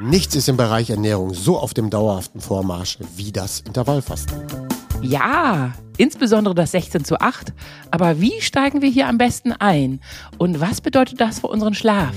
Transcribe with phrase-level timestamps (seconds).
[0.00, 4.42] Nichts ist im Bereich Ernährung so auf dem dauerhaften Vormarsch wie das Intervallfasten.
[5.02, 7.52] Ja, insbesondere das 16 zu 8.
[7.90, 10.00] Aber wie steigen wir hier am besten ein?
[10.38, 12.14] Und was bedeutet das für unseren Schlaf?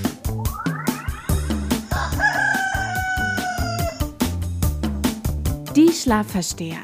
[5.74, 6.78] Die Schlafversteher.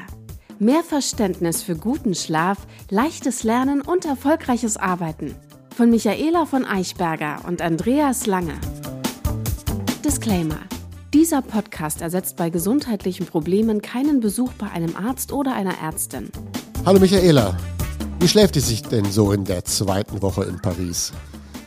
[0.59, 5.35] Mehr Verständnis für guten Schlaf, leichtes Lernen und erfolgreiches Arbeiten.
[5.75, 8.53] Von Michaela von Eichberger und Andreas Lange.
[10.05, 10.59] Disclaimer.
[11.13, 16.31] Dieser Podcast ersetzt bei gesundheitlichen Problemen keinen Besuch bei einem Arzt oder einer Ärztin.
[16.87, 17.55] Hallo Michaela,
[18.19, 21.13] wie schläft es sich denn so in der zweiten Woche in Paris?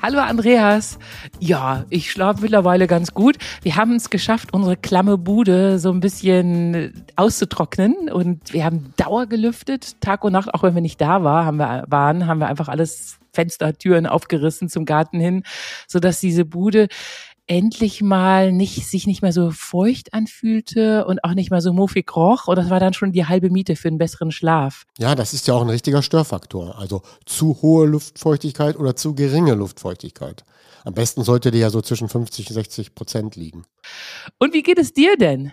[0.02, 0.98] Hallo Andreas.
[1.38, 3.37] Ja, ich schlafe mittlerweile ganz gut.
[3.62, 9.27] Wir haben es geschafft, unsere klamme Bude so ein bisschen auszutrocknen und wir haben Dauer
[9.27, 12.49] gelüftet, Tag und Nacht, auch wenn wir nicht da war, haben wir, waren, haben wir
[12.49, 15.45] einfach alles Fenster, Türen aufgerissen zum Garten hin,
[15.87, 16.88] so dass diese Bude
[17.47, 22.15] endlich mal nicht, sich nicht mehr so feucht anfühlte und auch nicht mehr so muffig
[22.17, 22.49] roch.
[22.49, 24.85] Und das war dann schon die halbe Miete für einen besseren Schlaf.
[24.99, 26.79] Ja, das ist ja auch ein richtiger Störfaktor.
[26.79, 30.45] Also zu hohe Luftfeuchtigkeit oder zu geringe Luftfeuchtigkeit.
[30.85, 33.65] Am besten sollte die ja so zwischen 50 und 60 Prozent liegen.
[34.38, 35.53] Und wie geht es dir denn?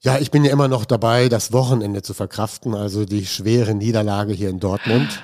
[0.00, 4.32] Ja, ich bin ja immer noch dabei, das Wochenende zu verkraften, also die schwere Niederlage
[4.32, 5.22] hier in Dortmund.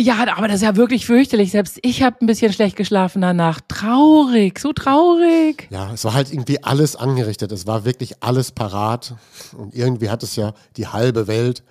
[0.00, 1.50] Ja, aber das ist ja wirklich fürchterlich.
[1.50, 3.60] Selbst ich habe ein bisschen schlecht geschlafen danach.
[3.68, 5.68] Traurig, so traurig.
[5.70, 7.52] Ja, es war halt irgendwie alles angerichtet.
[7.52, 9.14] Es war wirklich alles parat.
[9.54, 11.64] Und irgendwie hat es ja die halbe Welt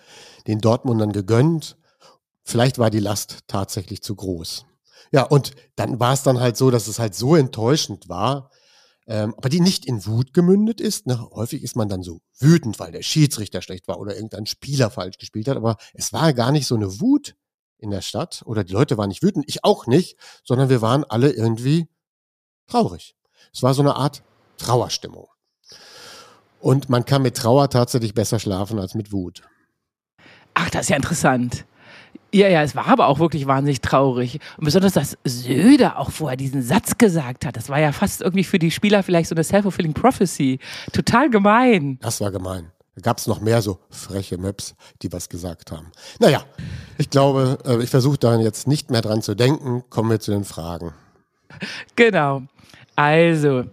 [0.45, 1.75] den Dortmundern gegönnt.
[2.43, 4.65] Vielleicht war die Last tatsächlich zu groß.
[5.11, 8.51] Ja, und dann war es dann halt so, dass es halt so enttäuschend war,
[9.07, 11.07] ähm, aber die nicht in Wut gemündet ist.
[11.07, 11.19] Ne?
[11.31, 15.17] Häufig ist man dann so wütend, weil der Schiedsrichter schlecht war oder irgendein Spieler falsch
[15.17, 15.57] gespielt hat.
[15.57, 17.35] Aber es war gar nicht so eine Wut,
[17.79, 21.03] in der Stadt oder die Leute waren nicht wütend, ich auch nicht, sondern wir waren
[21.05, 21.87] alle irgendwie
[22.67, 23.15] traurig.
[23.53, 24.23] Es war so eine Art
[24.57, 25.27] Trauerstimmung.
[26.59, 29.43] Und man kann mit Trauer tatsächlich besser schlafen als mit Wut.
[30.53, 31.65] Ach, das ist ja interessant.
[32.33, 34.39] Ja, ja, es war aber auch wirklich wahnsinnig traurig.
[34.57, 37.55] Und besonders, dass Söder auch vorher diesen Satz gesagt hat.
[37.55, 40.59] Das war ja fast irgendwie für die Spieler vielleicht so eine self-fulfilling prophecy.
[40.91, 41.97] Total gemein.
[42.01, 42.71] Das war gemein.
[42.99, 45.87] Da gab es noch mehr so freche Maps, die was gesagt haben.
[46.19, 46.43] Naja,
[46.97, 49.85] ich glaube, äh, ich versuche da jetzt nicht mehr dran zu denken.
[49.89, 50.93] Kommen wir zu den Fragen.
[51.95, 52.41] Genau.
[52.97, 53.63] Also,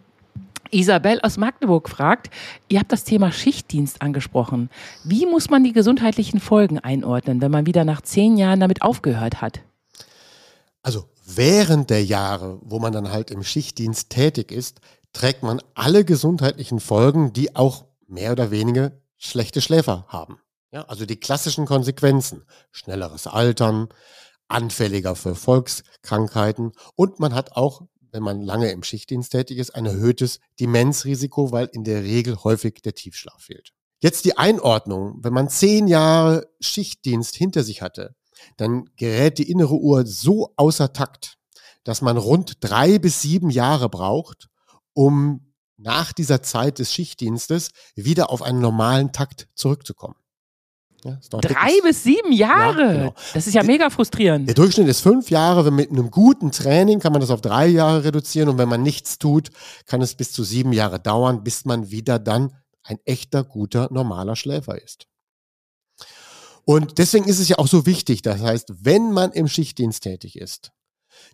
[0.71, 2.31] Isabel aus Magdeburg fragt,
[2.69, 4.71] ihr habt das Thema Schichtdienst angesprochen.
[5.03, 9.41] Wie muss man die gesundheitlichen Folgen einordnen, wenn man wieder nach zehn Jahren damit aufgehört
[9.41, 9.61] hat?
[10.83, 14.81] Also während der Jahre, wo man dann halt im Schichtdienst tätig ist,
[15.13, 20.39] trägt man alle gesundheitlichen Folgen, die auch mehr oder weniger schlechte Schläfer haben.
[20.73, 22.45] Ja, also die klassischen Konsequenzen.
[22.71, 23.89] Schnelleres Altern,
[24.49, 27.83] anfälliger für Volkskrankheiten und man hat auch,
[28.13, 32.83] wenn man lange im Schichtdienst tätig ist, ein erhöhtes Demenzrisiko, weil in der Regel häufig
[32.83, 33.73] der Tiefschlaf fehlt.
[34.01, 35.19] Jetzt die Einordnung.
[35.23, 38.15] Wenn man zehn Jahre Schichtdienst hinter sich hatte,
[38.57, 41.39] dann gerät die innere Uhr so außer Takt,
[41.85, 44.49] dass man rund drei bis sieben Jahre braucht,
[44.93, 45.46] um
[45.77, 50.17] nach dieser Zeit des Schichtdienstes wieder auf einen normalen Takt zurückzukommen.
[51.05, 52.81] Ja, Drei bis sieben Jahre.
[52.81, 53.15] Ja, genau.
[53.35, 54.49] Das ist ja mega frustrierend.
[54.49, 55.71] Der Durchschnitt ist fünf Jahre.
[55.71, 58.49] Mit einem guten Training kann man das auf drei Jahre reduzieren.
[58.49, 59.51] Und wenn man nichts tut,
[59.85, 64.37] kann es bis zu sieben Jahre dauern, bis man wieder dann ein echter, guter, normaler
[64.37, 65.07] Schläfer ist.
[66.65, 68.23] Und deswegen ist es ja auch so wichtig.
[68.23, 70.73] Das heißt, wenn man im Schichtdienst tätig ist,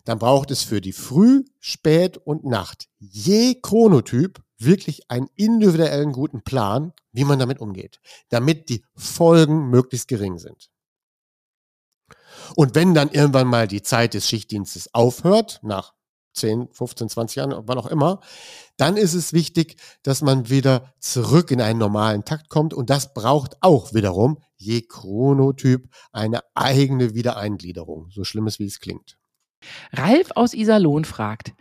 [0.05, 6.41] dann braucht es für die Früh-, Spät- und Nacht je Chronotyp wirklich einen individuellen guten
[6.41, 7.99] Plan, wie man damit umgeht,
[8.29, 10.69] damit die Folgen möglichst gering sind.
[12.55, 15.93] Und wenn dann irgendwann mal die Zeit des Schichtdienstes aufhört, nach
[16.33, 18.19] 10, 15, 20 Jahren, wann auch immer,
[18.77, 23.13] dann ist es wichtig, dass man wieder zurück in einen normalen Takt kommt und das
[23.13, 29.17] braucht auch wiederum je Chronotyp eine eigene Wiedereingliederung, so schlimm es wie es klingt.
[29.91, 31.53] Ralf aus Iserlohn fragt,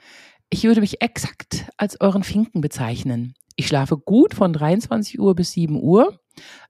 [0.50, 3.34] ich würde mich exakt als euren Finken bezeichnen.
[3.56, 6.18] Ich schlafe gut von 23 Uhr bis 7 Uhr.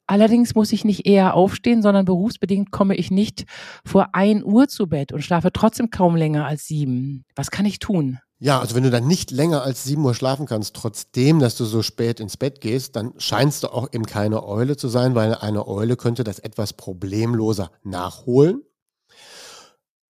[0.06, 3.44] Allerdings muss ich nicht eher aufstehen, sondern berufsbedingt komme ich nicht
[3.84, 7.25] vor 1 Uhr zu Bett und schlafe trotzdem kaum länger als 7.
[7.34, 8.19] Was kann ich tun?
[8.38, 11.64] Ja, also wenn du dann nicht länger als 7 Uhr schlafen kannst, trotzdem, dass du
[11.64, 15.37] so spät ins Bett gehst, dann scheinst du auch eben keine Eule zu sein, weil
[15.37, 18.62] eine Eule könnte das etwas problemloser nachholen.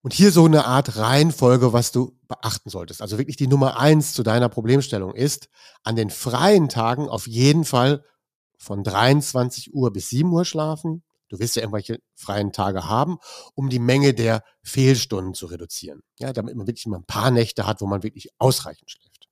[0.03, 3.01] Und hier so eine Art Reihenfolge, was du beachten solltest.
[3.01, 5.47] Also wirklich die Nummer eins zu deiner Problemstellung ist,
[5.81, 8.03] an den freien Tagen auf jeden Fall
[8.57, 11.03] von 23 Uhr bis 7 Uhr schlafen.
[11.29, 13.17] Du wirst ja irgendwelche freien Tage haben,
[13.55, 16.01] um die Menge der Fehlstunden zu reduzieren.
[16.19, 19.29] Ja, damit man wirklich mal ein paar Nächte hat, wo man wirklich ausreichend schläft.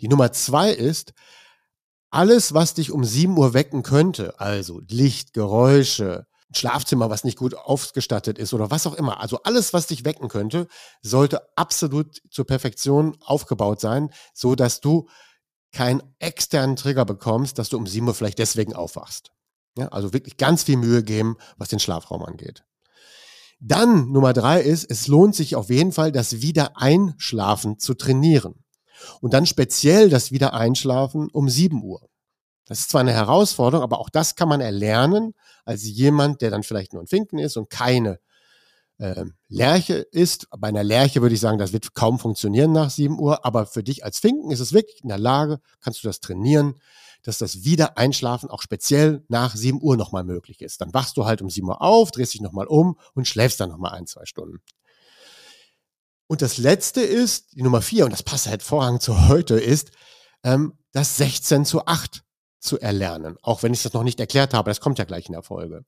[0.00, 1.12] Die Nummer zwei ist,
[2.10, 7.54] alles, was dich um 7 Uhr wecken könnte, also Licht, Geräusche, Schlafzimmer, was nicht gut
[7.54, 9.20] ausgestattet ist oder was auch immer.
[9.20, 10.68] Also alles, was dich wecken könnte,
[11.02, 15.08] sollte absolut zur Perfektion aufgebaut sein, so dass du
[15.72, 19.32] keinen externen Trigger bekommst, dass du um 7 Uhr vielleicht deswegen aufwachst.
[19.76, 22.64] Ja, also wirklich ganz viel Mühe geben, was den Schlafraum angeht.
[23.58, 28.64] Dann Nummer drei ist, es lohnt sich auf jeden Fall, das Wiedereinschlafen zu trainieren.
[29.20, 32.08] Und dann speziell das Wiedereinschlafen um 7 Uhr.
[32.66, 36.62] Das ist zwar eine Herausforderung, aber auch das kann man erlernen als jemand, der dann
[36.62, 38.20] vielleicht nur ein Finken ist und keine
[38.98, 40.46] äh, Lerche ist.
[40.56, 43.82] Bei einer Lerche würde ich sagen, das wird kaum funktionieren nach 7 Uhr, aber für
[43.82, 46.76] dich als Finken ist es wirklich in der Lage, kannst du das trainieren,
[47.22, 50.80] dass das Wiedereinschlafen auch speziell nach 7 Uhr nochmal möglich ist.
[50.80, 53.70] Dann wachst du halt um 7 Uhr auf, drehst dich nochmal um und schläfst dann
[53.70, 54.60] nochmal ein, zwei Stunden.
[56.26, 59.90] Und das letzte ist, die Nummer 4, und das passt halt vorrangig zu heute, ist,
[60.44, 62.24] ähm, das 16 zu 8
[62.62, 63.36] zu erlernen.
[63.42, 65.84] Auch wenn ich das noch nicht erklärt habe, das kommt ja gleich in der Folge.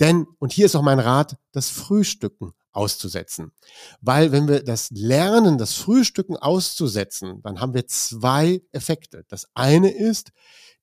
[0.00, 3.52] Denn, und hier ist auch mein Rat, das Frühstücken auszusetzen.
[4.00, 9.24] Weil wenn wir das lernen, das Frühstücken auszusetzen, dann haben wir zwei Effekte.
[9.28, 10.32] Das eine ist,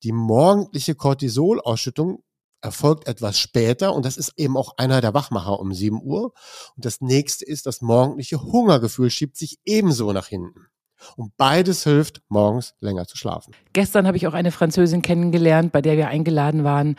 [0.04, 2.24] die morgendliche Cortisolausschüttung
[2.62, 6.34] erfolgt etwas später und das ist eben auch einer der Wachmacher um 7 Uhr.
[6.76, 10.68] Und das nächste ist, das morgendliche Hungergefühl schiebt sich ebenso nach hinten.
[11.16, 13.54] Und beides hilft, morgens länger zu schlafen.
[13.74, 16.96] Gestern habe ich auch eine Französin kennengelernt, bei der wir eingeladen waren.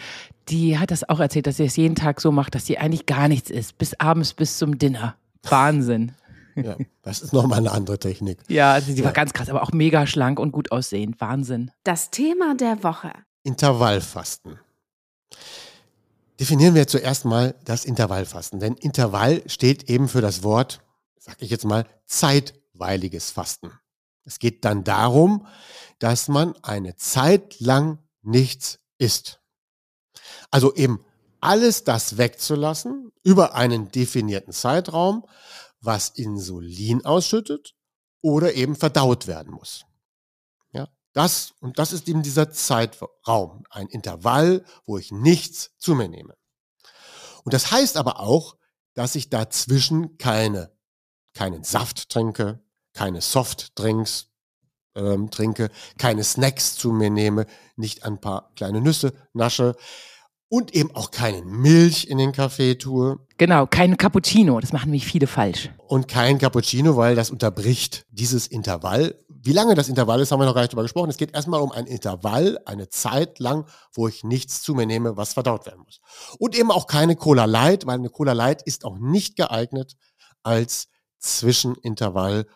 [0.48, 3.06] Die hat das auch erzählt, dass sie es jeden Tag so macht, dass sie eigentlich
[3.06, 5.16] gar nichts isst, bis abends, bis zum Dinner.
[5.42, 6.12] Wahnsinn.
[6.64, 8.38] Ja, das ist nochmal eine andere Technik.
[8.48, 9.04] Ja, also sie ja.
[9.04, 11.20] war ganz krass, aber auch mega schlank und gut aussehend.
[11.20, 11.70] Wahnsinn.
[11.84, 13.12] Das Thema der Woche.
[13.44, 14.58] Intervallfasten.
[16.40, 18.58] Definieren wir zuerst mal das Intervallfasten.
[18.58, 20.80] Denn Intervall steht eben für das Wort,
[21.18, 23.70] sag ich jetzt mal, zeitweiliges Fasten.
[24.28, 25.46] Es geht dann darum,
[26.00, 29.40] dass man eine Zeit lang nichts isst.
[30.50, 31.02] Also eben
[31.40, 35.26] alles das wegzulassen über einen definierten Zeitraum,
[35.80, 37.74] was Insulin ausschüttet
[38.20, 39.86] oder eben verdaut werden muss.
[40.72, 46.10] Ja, das, und das ist eben dieser Zeitraum, ein Intervall, wo ich nichts zu mir
[46.10, 46.36] nehme.
[47.44, 48.58] Und das heißt aber auch,
[48.92, 50.70] dass ich dazwischen keine,
[51.32, 52.62] keinen Saft trinke,
[52.98, 54.26] keine Softdrinks
[54.96, 57.46] ähm, trinke, keine Snacks zu mir nehme,
[57.76, 59.76] nicht ein paar kleine Nüsse nasche
[60.48, 63.20] und eben auch keine Milch in den Kaffee tue.
[63.36, 65.70] Genau, kein Cappuccino, das machen nämlich viele falsch.
[65.86, 69.14] Und kein Cappuccino, weil das unterbricht dieses Intervall.
[69.28, 71.10] Wie lange das Intervall ist, haben wir noch gar nicht drüber gesprochen.
[71.10, 75.16] Es geht erstmal um ein Intervall, eine Zeit lang, wo ich nichts zu mir nehme,
[75.16, 76.00] was verdaut werden muss.
[76.40, 79.94] Und eben auch keine Cola Light, weil eine Cola Light ist auch nicht geeignet
[80.42, 82.46] als Zwischenintervall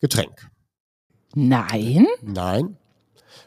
[0.00, 0.50] Getränk.
[1.34, 2.06] Nein.
[2.22, 2.76] Nein,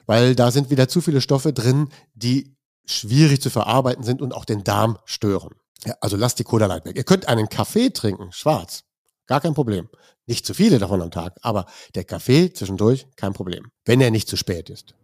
[0.06, 2.56] weil da sind wieder zu viele Stoffe drin, die
[2.86, 5.56] schwierig zu verarbeiten sind und auch den Darm stören.
[5.86, 6.98] Ja, also lasst die Cola Light weg.
[6.98, 8.84] Ihr könnt einen Kaffee trinken, schwarz.
[9.26, 9.90] Gar kein Problem.
[10.26, 11.66] Nicht zu viele davon am Tag, aber
[11.96, 14.96] der Kaffee zwischendurch kein Problem, wenn er nicht zu spät ist.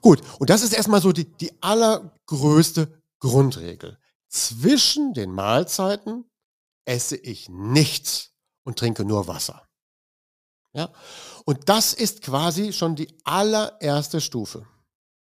[0.00, 3.98] Gut, und das ist erstmal so die, die allergrößte Grundregel.
[4.28, 6.24] Zwischen den Mahlzeiten
[6.84, 8.32] esse ich nichts
[8.62, 9.62] und trinke nur Wasser.
[10.74, 10.90] Ja?
[11.44, 14.66] Und das ist quasi schon die allererste Stufe.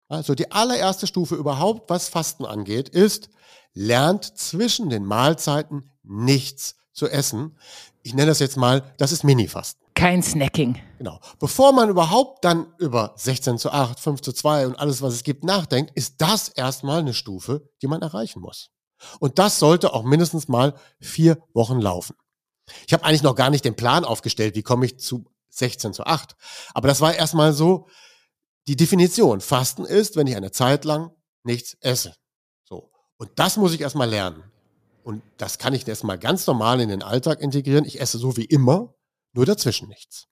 [0.07, 3.29] Also die allererste Stufe überhaupt, was Fasten angeht, ist,
[3.73, 7.57] lernt zwischen den Mahlzeiten nichts zu essen.
[8.01, 9.79] Ich nenne das jetzt mal, das ist Mini-Fasten.
[9.93, 10.79] Kein Snacking.
[10.97, 11.19] Genau.
[11.39, 15.23] Bevor man überhaupt dann über 16 zu 8, 5 zu 2 und alles, was es
[15.23, 18.69] gibt, nachdenkt, ist das erstmal eine Stufe, die man erreichen muss.
[19.19, 22.15] Und das sollte auch mindestens mal vier Wochen laufen.
[22.87, 26.05] Ich habe eigentlich noch gar nicht den Plan aufgestellt, wie komme ich zu 16 zu
[26.05, 26.35] 8.
[26.73, 27.87] Aber das war erstmal so
[28.67, 29.41] die Definition.
[29.41, 31.11] Fasten ist, wenn ich eine Zeit lang
[31.43, 32.13] nichts esse.
[32.63, 32.91] So.
[33.17, 34.43] Und das muss ich erstmal lernen.
[35.03, 37.85] Und das kann ich erstmal ganz normal in den Alltag integrieren.
[37.85, 38.93] Ich esse so wie immer,
[39.33, 40.27] nur dazwischen nichts.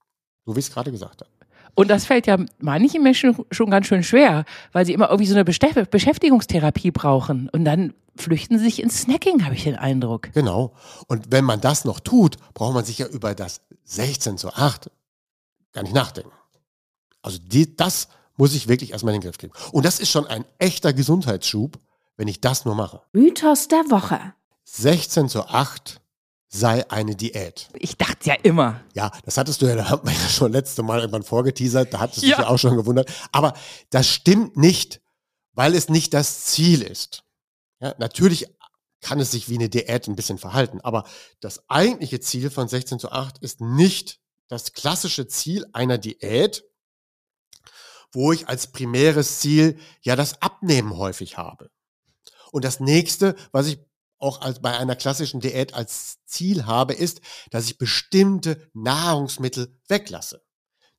[0.46, 1.32] So wie ich es gerade gesagt habe.
[1.74, 5.36] Und das fällt ja manchen Menschen schon ganz schön schwer, weil sie immer irgendwie so
[5.36, 7.50] eine Beschäftigungstherapie brauchen.
[7.50, 10.34] Und dann flüchten sie sich ins Snacking, habe ich den Eindruck.
[10.34, 10.74] Genau.
[11.08, 14.90] Und wenn man das noch tut, braucht man sich ja über das 16 zu 8
[15.74, 16.32] gar nicht nachdenken.
[17.22, 18.08] Also die, das
[18.38, 19.54] muss ich wirklich erstmal in den Griff kriegen.
[19.72, 21.80] Und das ist schon ein echter Gesundheitsschub,
[22.16, 23.02] wenn ich das nur mache.
[23.14, 24.34] Mythos der Woche.
[24.64, 26.02] 16 zu 8
[26.50, 27.70] sei eine Diät.
[27.74, 28.82] Ich dachte ja immer.
[28.94, 32.00] Ja, das hattest du ja, da haben wir ja schon letzte Mal irgendwann vorgeteasert, da
[32.00, 32.38] hattest du ja.
[32.38, 33.12] dich ja auch schon gewundert.
[33.32, 33.54] Aber
[33.90, 35.02] das stimmt nicht,
[35.54, 37.24] weil es nicht das Ziel ist.
[37.80, 38.48] Ja, natürlich
[39.02, 41.04] kann es sich wie eine Diät ein bisschen verhalten, aber
[41.40, 46.64] das eigentliche Ziel von 16 zu 8 ist nicht das klassische Ziel einer Diät,
[48.12, 51.70] wo ich als primäres Ziel ja das Abnehmen häufig habe.
[52.52, 53.80] Und das nächste, was ich
[54.20, 60.42] auch als bei einer klassischen Diät als Ziel habe, ist, dass ich bestimmte Nahrungsmittel weglasse.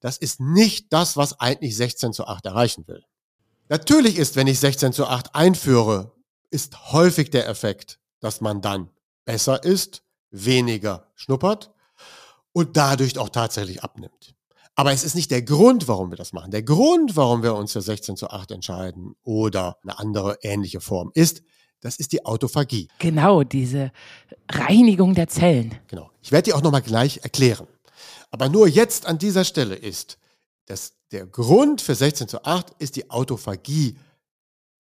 [0.01, 3.05] Das ist nicht das, was eigentlich 16 zu 8 erreichen will.
[3.69, 6.13] Natürlich ist, wenn ich 16 zu 8 einführe,
[6.51, 8.91] ist häufig der Effekt, dass man dann
[9.25, 11.73] besser isst, weniger schnuppert
[12.59, 14.35] und dadurch auch tatsächlich abnimmt.
[14.75, 16.51] Aber es ist nicht der Grund, warum wir das machen.
[16.51, 21.13] Der Grund, warum wir uns für 16 zu 8 entscheiden oder eine andere ähnliche Form
[21.15, 21.43] ist,
[21.81, 22.89] das ist die Autophagie.
[22.99, 23.93] Genau, diese
[24.51, 25.79] Reinigung der Zellen.
[25.87, 26.11] Genau.
[26.21, 27.69] Ich werde die auch nochmal gleich erklären.
[28.33, 30.19] Aber nur jetzt an dieser Stelle ist,
[30.67, 33.97] dass der Grund für 16 zu 8 ist die Autophagie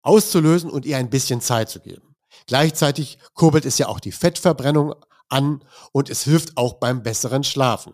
[0.03, 2.15] auszulösen und ihr ein bisschen Zeit zu geben.
[2.46, 4.94] Gleichzeitig kurbelt es ja auch die Fettverbrennung
[5.34, 7.94] an und es hilft auch beim besseren Schlafen.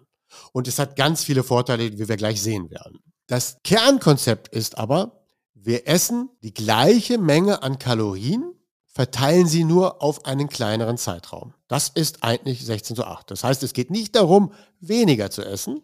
[0.54, 3.00] Und es hat ganz viele Vorteile, wie wir gleich sehen werden.
[3.28, 8.54] Das Kernkonzept ist aber, wir essen die gleiche Menge an Kalorien,
[8.92, 11.54] verteilen sie nur auf einen kleineren Zeitraum.
[11.68, 13.30] Das ist eigentlich 16 zu 8.
[13.30, 15.82] Das heißt, es geht nicht darum, weniger zu essen,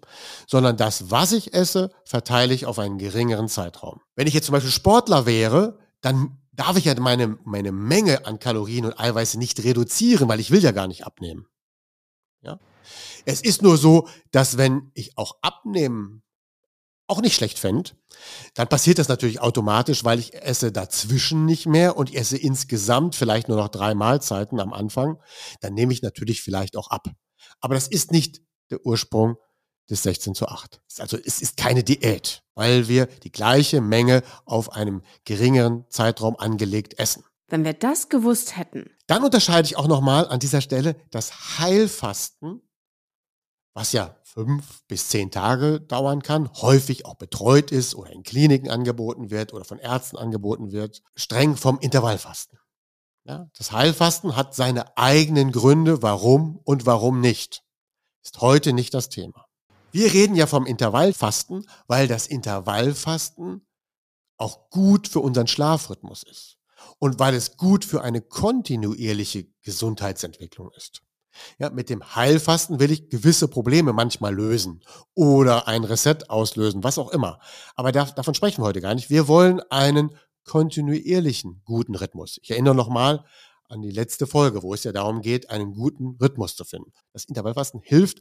[0.48, 4.02] sondern das, was ich esse, verteile ich auf einen geringeren Zeitraum.
[4.16, 8.40] Wenn ich jetzt zum Beispiel Sportler wäre, dann darf ich ja meine, meine Menge an
[8.40, 11.48] Kalorien und Eiweiße nicht reduzieren, weil ich will ja gar nicht abnehmen.
[12.42, 12.60] Ja?
[13.26, 16.24] Es ist nur so, dass wenn ich auch abnehmen
[17.08, 17.92] auch nicht schlecht fände,
[18.56, 23.16] dann passiert das natürlich automatisch, weil ich esse dazwischen nicht mehr und ich esse insgesamt
[23.16, 25.22] vielleicht nur noch drei Mahlzeiten am Anfang,
[25.62, 27.08] dann nehme ich natürlich vielleicht auch ab.
[27.60, 29.38] Aber das ist nicht der Ursprung
[29.90, 30.82] des 16 zu 8.
[31.00, 37.00] Also es ist keine Diät, weil wir die gleiche Menge auf einem geringeren Zeitraum angelegt
[37.00, 37.24] essen.
[37.48, 38.90] Wenn wir das gewusst hätten.
[39.08, 42.62] Dann unterscheide ich auch nochmal an dieser Stelle das Heilfasten,
[43.76, 48.70] was ja fünf bis zehn Tage dauern kann, häufig auch betreut ist oder in Kliniken
[48.70, 52.58] angeboten wird oder von Ärzten angeboten wird, streng vom Intervallfasten.
[53.26, 57.64] Ja, das Heilfasten hat seine eigenen Gründe, warum und warum nicht.
[58.24, 59.45] Ist heute nicht das Thema.
[59.96, 63.66] Wir reden ja vom Intervallfasten, weil das Intervallfasten
[64.36, 66.58] auch gut für unseren Schlafrhythmus ist
[67.00, 71.02] und weil es gut für eine kontinuierliche Gesundheitsentwicklung ist.
[71.60, 74.84] Ja, mit dem Heilfasten will ich gewisse Probleme manchmal lösen
[75.14, 77.40] oder ein Reset auslösen, was auch immer.
[77.76, 79.10] Aber da, davon sprechen wir heute gar nicht.
[79.10, 82.38] Wir wollen einen kontinuierlichen guten Rhythmus.
[82.44, 83.24] Ich erinnere nochmal
[83.70, 86.92] an die letzte Folge, wo es ja darum geht, einen guten Rhythmus zu finden.
[87.14, 88.20] Das Intervallfasten hilft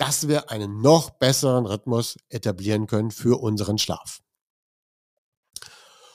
[0.00, 4.20] dass wir einen noch besseren Rhythmus etablieren können für unseren Schlaf.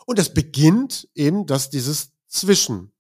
[0.08, 2.92] Und es beginnt eben, dass dieses Zwischenessen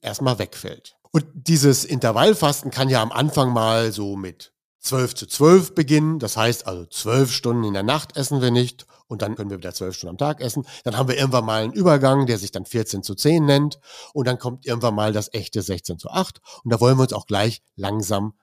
[0.00, 0.96] erstmal wegfällt.
[1.12, 6.18] Und dieses Intervallfasten kann ja am Anfang mal so mit 12 zu 12 beginnen.
[6.18, 9.58] Das heißt also 12 Stunden in der Nacht essen wir nicht und dann können wir
[9.58, 10.66] wieder 12 Stunden am Tag essen.
[10.82, 13.78] Dann haben wir irgendwann mal einen Übergang, der sich dann 14 zu 10 nennt.
[14.14, 16.40] Und dann kommt irgendwann mal das echte 16 zu 8.
[16.64, 18.34] Und da wollen wir uns auch gleich langsam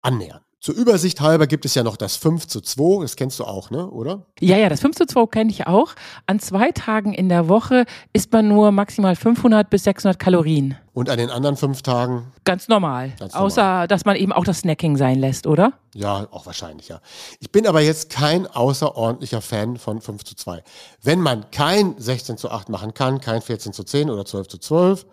[0.00, 0.45] annähern.
[0.58, 3.70] Zur Übersicht halber gibt es ja noch das 5 zu 2, das kennst du auch,
[3.70, 4.26] ne, oder?
[4.40, 5.94] Ja, ja, das 5 zu 2 kenne ich auch.
[6.26, 10.76] An zwei Tagen in der Woche isst man nur maximal 500 bis 600 Kalorien.
[10.94, 12.32] Und an den anderen fünf Tagen?
[12.44, 13.12] Ganz normal.
[13.18, 13.46] Ganz normal.
[13.46, 15.74] Außer, dass man eben auch das Snacking sein lässt, oder?
[15.94, 17.00] Ja, auch wahrscheinlich, ja.
[17.38, 20.64] Ich bin aber jetzt kein außerordentlicher Fan von 5 zu 2.
[21.02, 24.56] Wenn man kein 16 zu 8 machen kann, kein 14 zu 10 oder 12 zu
[24.56, 25.04] 12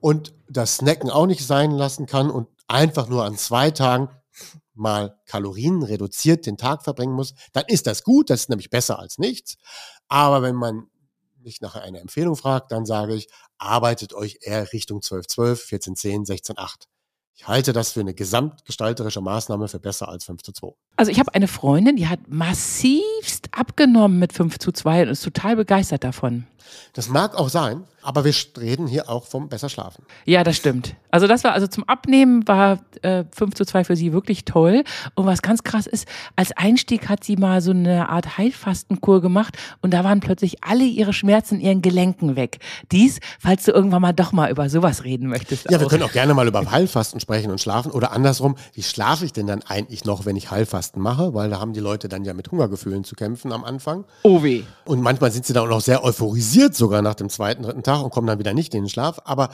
[0.00, 4.08] und das Snacken auch nicht sein lassen kann und einfach nur an zwei Tagen
[4.74, 8.98] mal Kalorien reduziert den Tag verbringen muss, dann ist das gut, das ist nämlich besser
[8.98, 9.56] als nichts.
[10.08, 10.86] Aber wenn man
[11.42, 16.88] mich nach einer Empfehlung fragt, dann sage ich, arbeitet euch eher Richtung 1212, 1410, 168.
[17.34, 20.68] Ich halte das für eine gesamtgestalterische Maßnahme für besser als 5 zu 2.
[20.96, 25.24] Also ich habe eine Freundin, die hat massivst abgenommen mit 5 zu 2 und ist
[25.24, 26.46] total begeistert davon.
[26.92, 30.04] Das mag auch sein, aber wir reden hier auch vom besser schlafen.
[30.24, 30.94] Ja, das stimmt.
[31.10, 34.84] Also das war, also zum Abnehmen war äh, 5 zu 2 für sie wirklich toll.
[35.14, 39.56] Und was ganz krass ist, als Einstieg hat sie mal so eine Art Heilfastenkur gemacht
[39.80, 42.58] und da waren plötzlich alle ihre Schmerzen in ihren Gelenken weg.
[42.90, 45.70] Dies, falls du irgendwann mal doch mal über sowas reden möchtest.
[45.70, 45.82] Ja, auch.
[45.82, 47.92] wir können auch gerne mal über Heilfasten sprechen und schlafen.
[47.92, 51.34] Oder andersrum, wie schlafe ich denn dann eigentlich noch, wenn ich Heilfasten mache?
[51.34, 54.04] Weil da haben die Leute dann ja mit Hungergefühlen zu kämpfen am Anfang.
[54.22, 54.62] Oh weh.
[54.84, 58.02] Und manchmal sind sie dann auch noch sehr euphorisiert sogar nach dem zweiten, dritten Tag
[58.02, 59.20] und kommen dann wieder nicht in den Schlaf.
[59.24, 59.50] Aber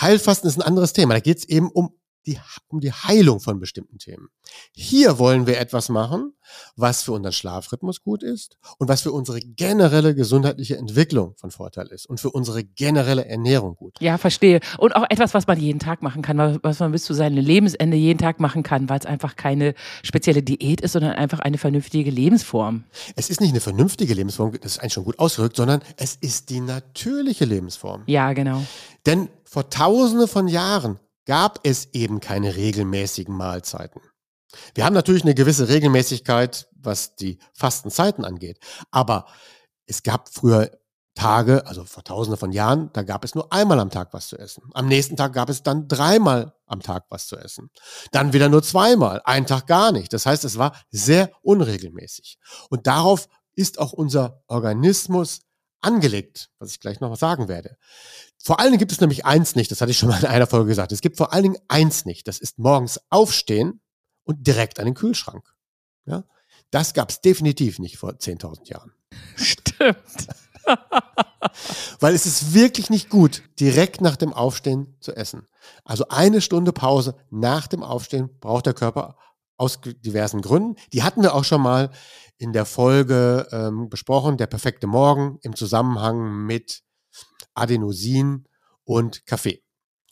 [0.00, 1.14] Heilfasten ist ein anderes Thema.
[1.14, 1.94] Da geht es eben um
[2.26, 2.38] die,
[2.68, 4.28] um die Heilung von bestimmten Themen.
[4.72, 6.34] Hier wollen wir etwas machen,
[6.76, 11.88] was für unseren Schlafrhythmus gut ist und was für unsere generelle gesundheitliche Entwicklung von Vorteil
[11.88, 13.96] ist und für unsere generelle Ernährung gut.
[14.00, 14.60] Ja, verstehe.
[14.78, 17.96] Und auch etwas, was man jeden Tag machen kann, was man bis zu seinem Lebensende
[17.96, 22.10] jeden Tag machen kann, weil es einfach keine spezielle Diät ist, sondern einfach eine vernünftige
[22.10, 22.84] Lebensform.
[23.16, 26.50] Es ist nicht eine vernünftige Lebensform, das ist eigentlich schon gut ausgerückt, sondern es ist
[26.50, 28.02] die natürliche Lebensform.
[28.06, 28.62] Ja, genau.
[29.06, 34.00] Denn vor tausende von Jahren gab es eben keine regelmäßigen Mahlzeiten.
[34.74, 38.58] Wir haben natürlich eine gewisse Regelmäßigkeit, was die Fastenzeiten angeht.
[38.90, 39.26] Aber
[39.86, 40.70] es gab früher
[41.14, 44.38] Tage, also vor tausende von Jahren, da gab es nur einmal am Tag was zu
[44.38, 44.62] essen.
[44.72, 47.70] Am nächsten Tag gab es dann dreimal am Tag was zu essen.
[48.12, 50.12] Dann wieder nur zweimal, einen Tag gar nicht.
[50.12, 52.38] Das heißt, es war sehr unregelmäßig.
[52.70, 55.40] Und darauf ist auch unser Organismus
[55.82, 57.76] angelegt, was ich gleich noch sagen werde.
[58.42, 60.46] Vor allen Dingen gibt es nämlich eins nicht, das hatte ich schon mal in einer
[60.46, 60.92] Folge gesagt.
[60.92, 62.26] Es gibt vor allen Dingen eins nicht.
[62.26, 63.80] Das ist morgens aufstehen
[64.24, 65.44] und direkt an den Kühlschrank.
[66.06, 66.24] Ja?
[66.70, 68.92] Das gab es definitiv nicht vor 10.000 Jahren.
[69.36, 70.28] Stimmt.
[72.00, 75.46] Weil es ist wirklich nicht gut, direkt nach dem Aufstehen zu essen.
[75.84, 79.16] Also eine Stunde Pause nach dem Aufstehen braucht der Körper
[79.56, 80.76] aus diversen Gründen.
[80.92, 81.90] Die hatten wir auch schon mal
[82.38, 86.82] in der Folge ähm, besprochen, der perfekte Morgen im Zusammenhang mit
[87.54, 88.48] Adenosin
[88.84, 89.62] und Kaffee.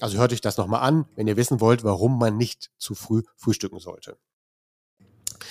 [0.01, 3.23] Also hört euch das nochmal an, wenn ihr wissen wollt, warum man nicht zu früh
[3.37, 4.19] frühstücken sollte.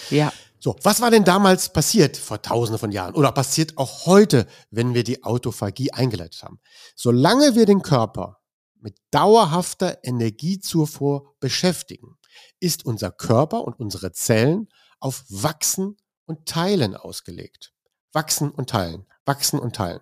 [0.10, 0.32] Ja.
[0.62, 4.94] So, was war denn damals passiert vor tausenden von Jahren oder passiert auch heute, wenn
[4.94, 6.60] wir die Autophagie eingeleitet haben?
[6.96, 8.40] Solange wir den Körper
[8.82, 12.18] mit dauerhafter Energiezufuhr beschäftigen,
[12.60, 14.70] ist unser Körper und unsere Zellen
[15.00, 17.74] auf Wachsen und Teilen ausgelegt.
[18.12, 20.02] Wachsen und teilen, wachsen und teilen.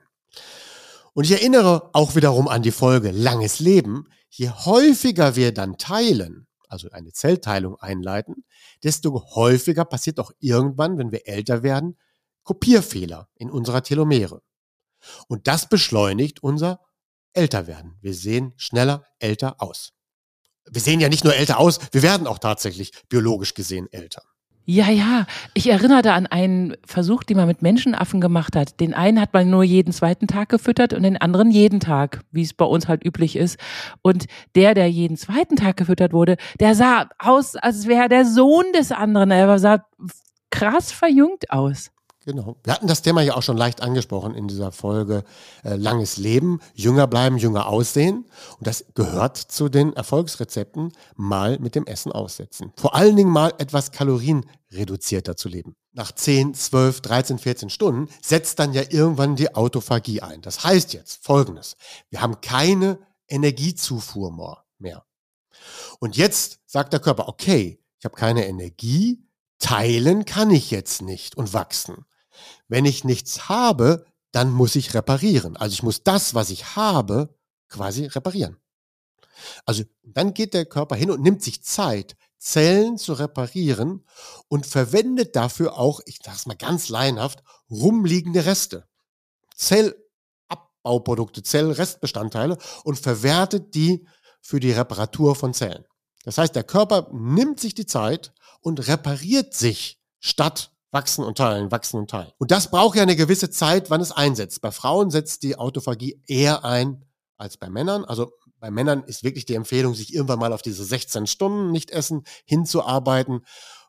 [1.14, 4.08] Und ich erinnere auch wiederum an die Folge Langes Leben.
[4.30, 8.46] Je häufiger wir dann teilen, also eine Zellteilung einleiten,
[8.84, 11.98] desto häufiger passiert auch irgendwann, wenn wir älter werden,
[12.44, 14.42] Kopierfehler in unserer Telomere.
[15.28, 16.82] Und das beschleunigt unser
[17.34, 17.98] Älterwerden.
[18.02, 19.94] Wir sehen schneller älter aus.
[20.72, 24.22] Wir sehen ja nicht nur älter aus, wir werden auch tatsächlich biologisch gesehen älter.
[24.70, 25.26] Ja, ja.
[25.54, 28.82] Ich erinnere da an einen Versuch, den man mit Menschenaffen gemacht hat.
[28.82, 32.42] Den einen hat man nur jeden zweiten Tag gefüttert und den anderen jeden Tag, wie
[32.42, 33.58] es bei uns halt üblich ist.
[34.02, 34.26] Und
[34.56, 38.92] der, der jeden zweiten Tag gefüttert wurde, der sah aus, als wäre der Sohn des
[38.92, 39.32] anderen.
[39.32, 39.86] Er sah
[40.52, 41.92] krass verjüngt aus.
[42.28, 42.58] Genau.
[42.66, 45.24] Wir hatten das Thema ja auch schon leicht angesprochen in dieser Folge
[45.64, 48.26] äh, Langes Leben, jünger bleiben, jünger aussehen.
[48.58, 52.74] Und das gehört zu den Erfolgsrezepten, mal mit dem Essen aussetzen.
[52.76, 55.78] Vor allen Dingen mal etwas kalorienreduzierter zu leben.
[55.94, 60.42] Nach 10, 12, 13, 14 Stunden setzt dann ja irgendwann die Autophagie ein.
[60.42, 61.78] Das heißt jetzt Folgendes.
[62.10, 65.06] Wir haben keine Energiezufuhr mehr.
[66.00, 69.24] Und jetzt sagt der Körper, okay, ich habe keine Energie,
[69.60, 72.04] teilen kann ich jetzt nicht und wachsen.
[72.68, 75.58] Wenn ich nichts habe, dann muss ich reparieren.
[75.58, 77.36] Also ich muss das, was ich habe,
[77.70, 78.58] quasi reparieren.
[79.66, 84.06] Also dann geht der Körper hin und nimmt sich Zeit, Zellen zu reparieren
[84.48, 88.88] und verwendet dafür auch, ich sage es mal ganz laienhaft, rumliegende Reste.
[89.56, 94.08] Zellabbauprodukte, Zellrestbestandteile und verwertet die
[94.40, 95.86] für die Reparatur von Zellen.
[96.24, 101.72] Das heißt, der Körper nimmt sich die Zeit und repariert sich, statt wachsen und teilen,
[101.72, 102.32] wachsen und teilen.
[102.38, 104.62] Und das braucht ja eine gewisse Zeit, wann es einsetzt.
[104.62, 107.06] Bei Frauen setzt die Autophagie eher ein
[107.38, 108.06] als bei Männern.
[108.06, 111.92] Also bei Männern ist wirklich die Empfehlung, sich irgendwann mal auf diese 16 Stunden nicht
[111.92, 113.42] essen hinzuarbeiten.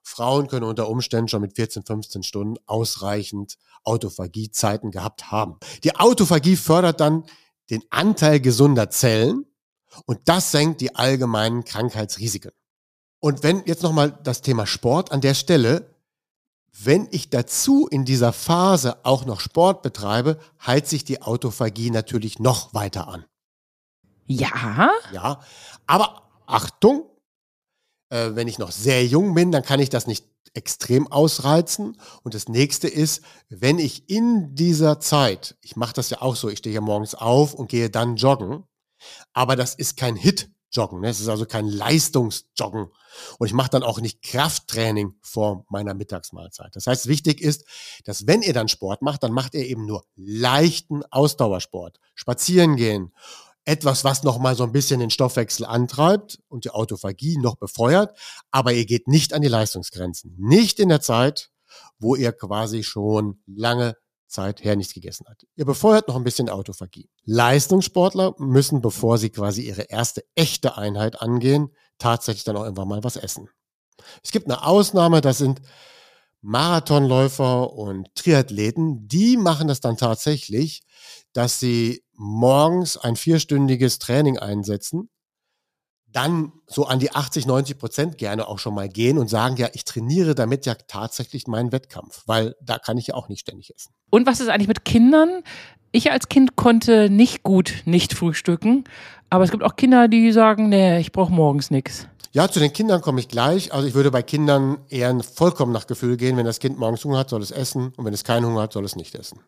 [0.03, 5.59] Frauen können unter Umständen schon mit 14, 15 Stunden ausreichend Autophagiezeiten gehabt haben.
[5.85, 7.25] Die Autophagie fördert dann
[7.71, 9.45] den Anteil gesunder Zellen
[10.07, 12.53] und das senkt die allgemeinen Krankheitsrisiken.
[13.21, 15.95] Und wenn jetzt nochmal das Thema Sport an der Stelle,
[16.85, 22.39] wenn ich dazu in dieser Phase auch noch Sport betreibe, heizt sich die Autophagie natürlich
[22.39, 23.25] noch weiter an.
[24.27, 24.91] Ja?
[25.13, 25.41] Ja,
[25.87, 27.05] aber Achtung,
[28.11, 31.99] äh, wenn ich noch sehr jung bin, dann kann ich das nicht extrem ausreizen.
[32.23, 36.49] Und das nächste ist, wenn ich in dieser Zeit, ich mache das ja auch so,
[36.49, 38.65] ich stehe ja morgens auf und gehe dann joggen,
[39.33, 41.01] aber das ist kein Hit, Joggen.
[41.01, 41.09] Ne?
[41.09, 42.89] Es ist also kein Leistungsjoggen.
[43.39, 46.75] Und ich mache dann auch nicht Krafttraining vor meiner Mittagsmahlzeit.
[46.75, 47.65] Das heißt, wichtig ist,
[48.05, 51.99] dass wenn ihr dann Sport macht, dann macht ihr eben nur leichten Ausdauersport.
[52.15, 53.13] Spazieren gehen.
[53.65, 58.17] Etwas, was nochmal so ein bisschen den Stoffwechsel antreibt und die Autophagie noch befeuert.
[58.51, 60.35] Aber ihr geht nicht an die Leistungsgrenzen.
[60.39, 61.51] Nicht in der Zeit,
[61.99, 63.97] wo ihr quasi schon lange
[64.29, 65.47] Zeit her nichts gegessen hat.
[65.57, 67.11] Ihr befeuert noch ein bisschen Autophagie.
[67.25, 73.05] Leistungssportler müssen, bevor sie quasi ihre erste echte Einheit angehen, tatsächlich dann auch irgendwann mal
[73.05, 73.49] was essen.
[74.23, 75.61] Es gibt eine Ausnahme, das sind
[76.41, 80.83] Marathonläufer und Triathleten, die machen das dann tatsächlich,
[81.33, 85.11] dass sie morgens ein vierstündiges Training einsetzen,
[86.13, 89.69] dann so an die 80, 90 Prozent gerne auch schon mal gehen und sagen, ja,
[89.73, 93.75] ich trainiere damit ja tatsächlich meinen Wettkampf, weil da kann ich ja auch nicht ständig
[93.75, 93.93] essen.
[94.11, 95.43] Und was ist eigentlich mit Kindern?
[95.93, 98.85] Ich als Kind konnte nicht gut nicht frühstücken,
[99.31, 102.09] aber es gibt auch Kinder, die sagen, nee, ich brauche morgens nichts.
[102.33, 103.73] Ja, zu den Kindern komme ich gleich.
[103.73, 106.37] Also ich würde bei Kindern eher vollkommen nach Gefühl gehen.
[106.37, 107.93] Wenn das Kind morgens Hunger hat, soll es essen.
[107.97, 109.41] Und wenn es keinen Hunger hat, soll es nicht essen.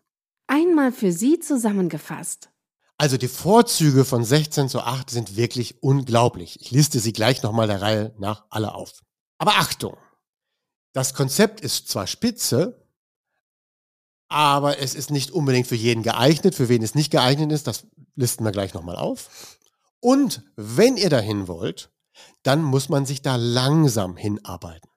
[0.46, 2.48] Einmal für Sie zusammengefasst.
[3.00, 6.60] Also die Vorzüge von 16 zu 8 sind wirklich unglaublich.
[6.60, 9.02] Ich liste sie gleich nochmal der Reihe nach alle auf.
[9.38, 9.96] Aber Achtung!
[10.92, 12.86] Das Konzept ist zwar spitze,
[14.28, 16.54] aber es ist nicht unbedingt für jeden geeignet.
[16.54, 17.86] Für wen es nicht geeignet ist, das
[18.16, 19.56] listen wir gleich nochmal auf.
[20.00, 21.90] Und wenn ihr dahin wollt,
[22.42, 24.90] dann muss man sich da langsam hinarbeiten.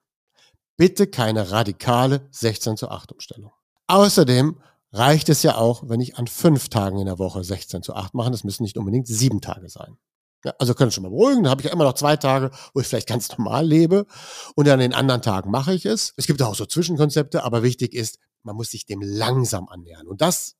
[0.76, 3.52] Bitte keine radikale 16 zu 8 Umstellung.
[3.86, 4.60] Außerdem
[4.94, 8.14] reicht es ja auch, wenn ich an fünf Tagen in der Woche 16 zu 8
[8.14, 8.30] mache.
[8.30, 9.98] Das müssen nicht unbedingt sieben Tage sein.
[10.44, 11.42] Ja, also können schon mal beruhigen.
[11.42, 14.06] Dann habe ich ja immer noch zwei Tage, wo ich vielleicht ganz normal lebe.
[14.54, 16.14] Und an den anderen Tagen mache ich es.
[16.16, 20.06] Es gibt auch so Zwischenkonzepte, aber wichtig ist, man muss sich dem langsam annähern.
[20.06, 20.56] Und das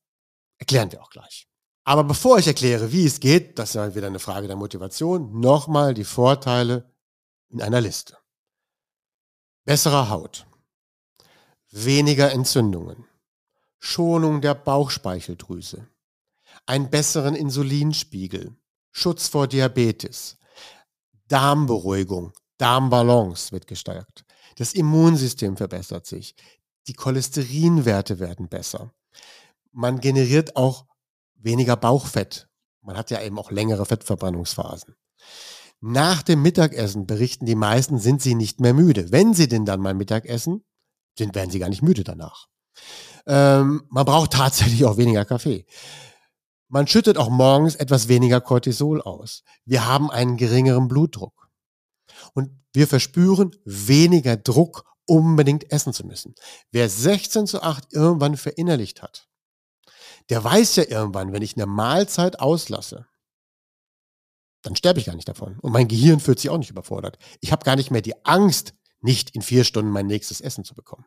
[0.59, 1.47] erklären wir auch gleich.
[1.85, 5.39] Aber bevor ich erkläre, wie es geht, das ist ja wieder eine Frage der Motivation,
[5.39, 6.91] nochmal die Vorteile
[7.51, 8.17] in einer Liste.
[9.67, 10.47] Bessere Haut,
[11.71, 13.07] weniger Entzündungen,
[13.87, 15.87] Schonung der Bauchspeicheldrüse,
[16.65, 18.57] einen besseren Insulinspiegel,
[18.91, 20.39] Schutz vor Diabetes,
[21.29, 24.25] Darmberuhigung, Darmbalance wird gestärkt,
[24.57, 26.35] das Immunsystem verbessert sich,
[26.87, 28.91] die Cholesterinwerte werden besser.
[29.71, 30.87] Man generiert auch
[31.35, 32.49] weniger Bauchfett.
[32.81, 34.97] Man hat ja eben auch längere Fettverbrennungsphasen.
[35.81, 39.13] Nach dem Mittagessen berichten die meisten, sind sie nicht mehr müde.
[39.13, 40.65] Wenn sie denn dann mal Mittag essen,
[41.19, 42.49] sind, werden sie gar nicht müde danach.
[43.27, 45.67] Ähm, man braucht tatsächlich auch weniger Kaffee.
[46.69, 49.45] Man schüttet auch morgens etwas weniger Cortisol aus.
[49.65, 51.49] Wir haben einen geringeren Blutdruck.
[52.33, 56.35] Und wir verspüren weniger Druck, unbedingt essen zu müssen.
[56.71, 59.29] Wer 16 zu 8 irgendwann verinnerlicht hat,
[60.31, 63.07] der weiß ja irgendwann, wenn ich eine Mahlzeit auslasse,
[64.63, 65.59] dann sterbe ich gar nicht davon.
[65.61, 67.19] Und mein Gehirn fühlt sich auch nicht überfordert.
[67.41, 70.75] Ich habe gar nicht mehr die Angst, nicht in vier Stunden mein nächstes Essen zu
[70.75, 71.05] bekommen.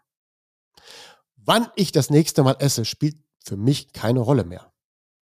[1.48, 4.74] Wann ich das nächste Mal esse, spielt für mich keine Rolle mehr.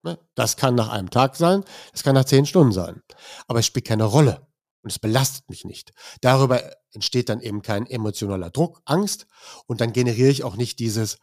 [0.03, 0.19] Ne?
[0.35, 3.03] Das kann nach einem Tag sein, das kann nach zehn Stunden sein.
[3.47, 4.47] Aber es spielt keine Rolle
[4.83, 5.93] und es belastet mich nicht.
[6.23, 9.27] Darüber entsteht dann eben kein emotionaler Druck, Angst
[9.67, 11.19] und dann generiere ich auch nicht dieses,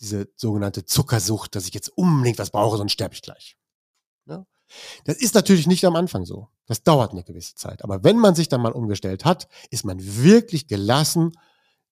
[0.00, 3.58] diese sogenannte Zuckersucht, dass ich jetzt unbedingt was brauche, sonst sterbe ich gleich.
[4.24, 4.46] Ja?
[5.04, 6.48] Das ist natürlich nicht am Anfang so.
[6.64, 7.84] Das dauert eine gewisse Zeit.
[7.84, 11.32] Aber wenn man sich dann mal umgestellt hat, ist man wirklich gelassen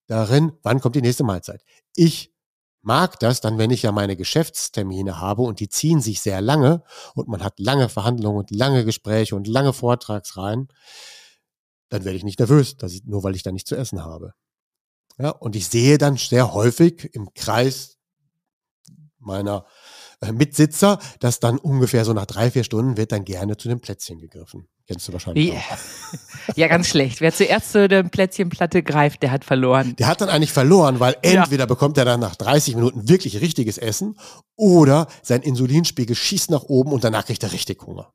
[0.06, 1.62] darin, wann kommt die nächste Mahlzeit.
[1.94, 2.34] Ich
[2.82, 6.82] mag das dann, wenn ich ja meine Geschäftstermine habe und die ziehen sich sehr lange
[7.14, 10.68] und man hat lange Verhandlungen und lange Gespräche und lange Vortragsreihen,
[11.90, 14.34] dann werde ich nicht nervös, ich, nur weil ich da nichts zu essen habe.
[15.18, 17.98] Ja, und ich sehe dann sehr häufig im Kreis
[19.18, 19.66] meiner
[20.22, 23.80] äh, Mitsitzer, dass dann ungefähr so nach drei, vier Stunden wird dann gerne zu dem
[23.80, 24.68] Plätzchen gegriffen.
[24.90, 25.54] Kennst du wahrscheinlich ja.
[25.54, 26.56] auch.
[26.56, 27.20] Ja, ganz schlecht.
[27.20, 29.94] Wer zuerst zu der Plätzchenplatte greift, der hat verloren.
[30.00, 31.66] Der hat dann eigentlich verloren, weil entweder ja.
[31.66, 34.16] bekommt er dann nach 30 Minuten wirklich richtiges Essen
[34.56, 38.12] oder sein Insulinspiegel schießt nach oben und danach kriegt er richtig Hunger.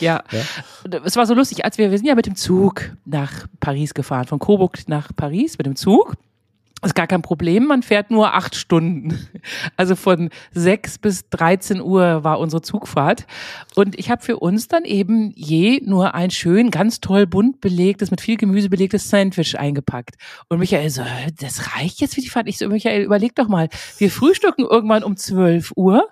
[0.00, 0.24] Ja.
[0.32, 1.00] ja.
[1.04, 4.26] Es war so lustig, als wir, wir sind ja mit dem Zug nach Paris gefahren,
[4.26, 6.14] von Coburg nach Paris mit dem Zug
[6.82, 9.18] ist gar kein Problem, man fährt nur acht Stunden.
[9.76, 13.26] Also von sechs bis 13 Uhr war unsere Zugfahrt.
[13.74, 18.10] Und ich habe für uns dann eben je nur ein schön, ganz toll bunt belegtes,
[18.10, 20.16] mit viel Gemüse belegtes Sandwich eingepackt.
[20.48, 21.02] Und Michael so,
[21.40, 22.48] das reicht jetzt für die Fahrt.
[22.48, 26.08] Ich so, Michael, überleg doch mal, wir frühstücken irgendwann um 12 Uhr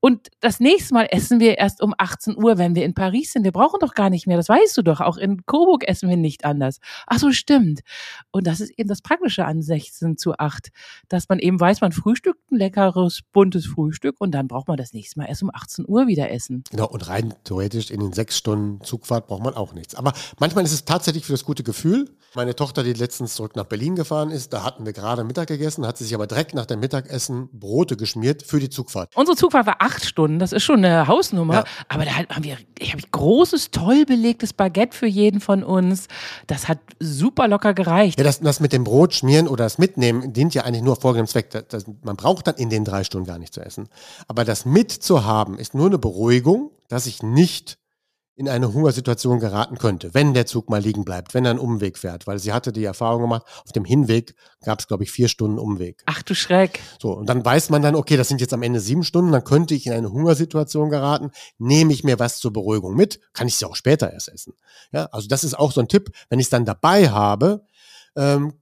[0.00, 3.44] und das nächste Mal essen wir erst um 18 Uhr, wenn wir in Paris sind.
[3.44, 4.38] Wir brauchen doch gar nicht mehr.
[4.38, 5.00] Das weißt du doch.
[5.00, 6.78] Auch in Coburg essen wir nicht anders.
[7.06, 7.80] Ach so, stimmt.
[8.30, 10.68] Und das ist eben das Praktische an 16 zu 8,
[11.08, 14.94] dass man eben weiß, man frühstückt ein leckeres, buntes Frühstück und dann braucht man das
[14.94, 16.64] nächste Mal erst um 18 Uhr wieder essen.
[16.70, 16.88] Genau.
[16.88, 19.94] Und rein theoretisch in den sechs Stunden Zugfahrt braucht man auch nichts.
[19.94, 22.08] Aber manchmal ist es tatsächlich für das gute Gefühl.
[22.34, 25.86] Meine Tochter, die letztens zurück nach Berlin gefahren ist, da hatten wir gerade Mittag gegessen,
[25.86, 29.14] hat sie sich aber direkt nach dem Mittagessen Brote geschmiert für die Zugfahrt.
[29.16, 30.38] Unsere Zugfahrt war acht Stunden.
[30.38, 31.54] Das ist schon eine Hausnummer.
[31.54, 31.64] Ja.
[31.88, 36.06] Aber da haben wir, ich habe großes, toll belegtes Baguette für jeden von uns.
[36.46, 38.18] Das hat super locker gereicht.
[38.18, 41.26] Ja, das, das mit dem Brot schmieren oder das Mitnehmen dient ja eigentlich nur folgendem
[41.26, 41.50] Zweck.
[41.50, 43.88] Das, das, man braucht dann in den drei Stunden gar nicht zu essen.
[44.28, 47.78] Aber das mitzuhaben ist nur eine Beruhigung, dass ich nicht
[48.40, 51.98] in eine Hungersituation geraten könnte, wenn der Zug mal liegen bleibt, wenn er einen Umweg
[51.98, 55.28] fährt, weil sie hatte die Erfahrung gemacht, auf dem Hinweg gab es, glaube ich, vier
[55.28, 56.02] Stunden Umweg.
[56.06, 56.80] Ach du Schreck.
[57.02, 59.44] So, und dann weiß man dann, okay, das sind jetzt am Ende sieben Stunden, dann
[59.44, 63.56] könnte ich in eine Hungersituation geraten, nehme ich mir was zur Beruhigung mit, kann ich
[63.56, 64.54] sie auch später erst essen.
[64.90, 67.66] Ja, also das ist auch so ein Tipp, wenn ich es dann dabei habe,
[68.16, 68.54] ähm,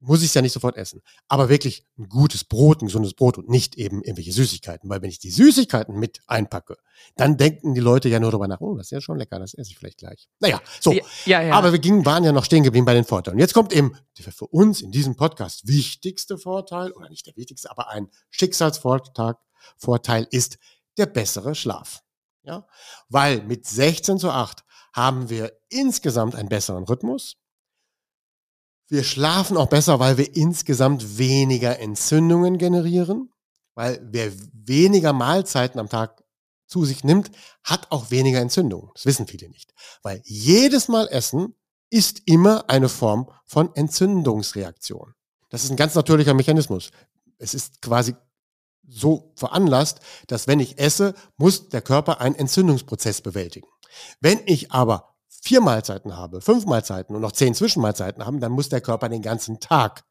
[0.00, 1.02] muss ich es ja nicht sofort essen.
[1.28, 4.88] Aber wirklich ein gutes Brot, ein gesundes Brot und nicht eben irgendwelche Süßigkeiten.
[4.90, 6.76] Weil wenn ich die Süßigkeiten mit einpacke,
[7.16, 9.54] dann denken die Leute ja nur darüber nach, oh, das ist ja schon lecker, das
[9.54, 10.28] esse ich vielleicht gleich.
[10.40, 10.92] Naja, so.
[10.92, 11.54] Ja, ja, ja.
[11.54, 13.36] Aber wir gingen, waren ja noch stehen geblieben bei den Vorteilen.
[13.36, 17.36] Und jetzt kommt eben der für uns in diesem Podcast wichtigste Vorteil, oder nicht der
[17.36, 19.34] wichtigste, aber ein Schicksalsvorteil
[19.78, 20.58] Vorteil ist
[20.96, 22.02] der bessere Schlaf.
[22.42, 22.66] Ja,
[23.08, 27.36] weil mit 16 zu 8 haben wir insgesamt einen besseren Rhythmus.
[28.88, 33.32] Wir schlafen auch besser, weil wir insgesamt weniger Entzündungen generieren,
[33.74, 36.22] weil wer weniger Mahlzeiten am Tag
[36.66, 37.30] zu sich nimmt,
[37.64, 38.90] hat auch weniger Entzündungen.
[38.94, 41.54] Das wissen viele nicht, weil jedes Mal Essen
[41.90, 45.14] ist immer eine Form von Entzündungsreaktion.
[45.48, 46.90] Das ist ein ganz natürlicher Mechanismus.
[47.38, 48.14] Es ist quasi
[48.88, 53.68] so veranlasst, dass wenn ich esse, muss der Körper einen Entzündungsprozess bewältigen.
[54.20, 55.15] Wenn ich aber
[55.46, 59.22] vier Mahlzeiten habe, fünf Mahlzeiten und noch zehn Zwischenmahlzeiten haben, dann muss der Körper den
[59.22, 60.04] ganzen Tag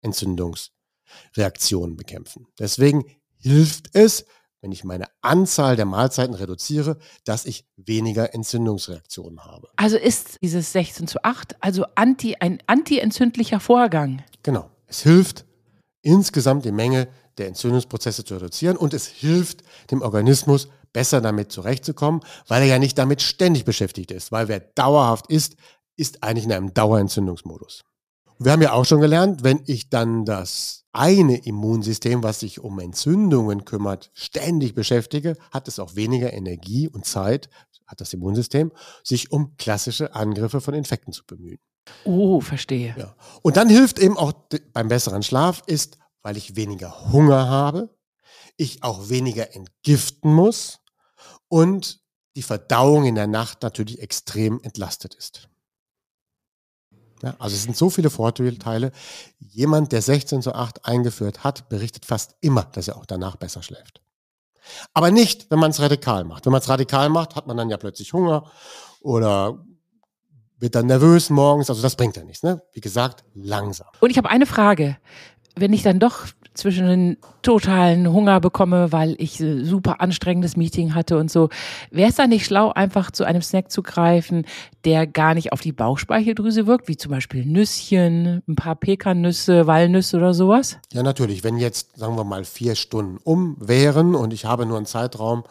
[0.00, 2.46] Entzündungsreaktionen bekämpfen.
[2.58, 3.04] Deswegen
[3.36, 4.24] hilft es,
[4.62, 9.68] wenn ich meine Anzahl der Mahlzeiten reduziere, dass ich weniger Entzündungsreaktionen habe.
[9.76, 14.22] Also ist dieses 16 zu 8 also anti, ein antientzündlicher Vorgang?
[14.42, 14.70] Genau.
[14.86, 15.44] Es hilft
[16.00, 22.20] insgesamt die Menge der Entzündungsprozesse zu reduzieren und es hilft dem Organismus besser damit zurechtzukommen,
[22.48, 24.32] weil er ja nicht damit ständig beschäftigt ist.
[24.32, 25.56] Weil wer dauerhaft isst,
[25.96, 27.82] ist eigentlich in einem Dauerentzündungsmodus.
[28.38, 32.78] Wir haben ja auch schon gelernt, wenn ich dann das eine Immunsystem, was sich um
[32.78, 37.48] Entzündungen kümmert, ständig beschäftige, hat es auch weniger Energie und Zeit,
[37.86, 38.72] hat das Immunsystem,
[39.04, 41.58] sich um klassische Angriffe von Infekten zu bemühen.
[42.04, 42.94] Oh, verstehe.
[42.98, 43.14] Ja.
[43.42, 44.32] Und dann hilft eben auch
[44.72, 47.90] beim besseren Schlaf ist, weil ich weniger Hunger habe,
[48.56, 50.80] ich auch weniger entgiften muss,
[51.52, 52.00] und
[52.34, 55.50] die Verdauung in der Nacht natürlich extrem entlastet ist.
[57.22, 58.90] Ja, also es sind so viele Vorteile.
[59.38, 63.62] Jemand, der 16 zu 8 eingeführt hat, berichtet fast immer, dass er auch danach besser
[63.62, 64.00] schläft.
[64.94, 66.46] Aber nicht, wenn man es radikal macht.
[66.46, 68.50] Wenn man es radikal macht, hat man dann ja plötzlich Hunger
[69.02, 69.62] oder
[70.56, 71.68] wird dann nervös morgens.
[71.68, 72.42] Also das bringt ja nichts.
[72.42, 72.62] Ne?
[72.72, 73.88] Wie gesagt, langsam.
[74.00, 74.96] Und ich habe eine Frage.
[75.54, 80.94] Wenn ich dann doch zwischen den totalen Hunger bekomme, weil ich ein super anstrengendes Meeting
[80.94, 81.48] hatte und so.
[81.90, 84.44] Wäre es da nicht schlau, einfach zu einem Snack zu greifen,
[84.84, 90.16] der gar nicht auf die Bauchspeicheldrüse wirkt, wie zum Beispiel Nüsschen, ein paar Pekannüsse, Walnüsse
[90.16, 90.78] oder sowas?
[90.92, 91.42] Ja, natürlich.
[91.44, 95.44] Wenn jetzt, sagen wir mal, vier Stunden um wären und ich habe nur einen Zeitraum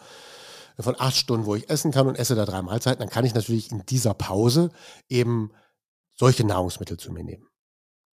[0.78, 3.34] von acht Stunden, wo ich essen kann und esse da drei Mahlzeiten, dann kann ich
[3.34, 4.70] natürlich in dieser Pause
[5.08, 5.50] eben
[6.14, 7.46] solche Nahrungsmittel zu mir nehmen,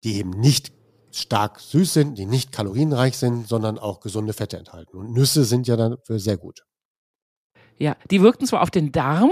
[0.04, 0.72] die eben nicht
[1.12, 4.96] stark süß sind, die nicht kalorienreich sind, sondern auch gesunde Fette enthalten.
[4.96, 6.64] Und Nüsse sind ja dafür sehr gut.
[7.78, 9.30] Ja, die wirkten zwar auf den Darm.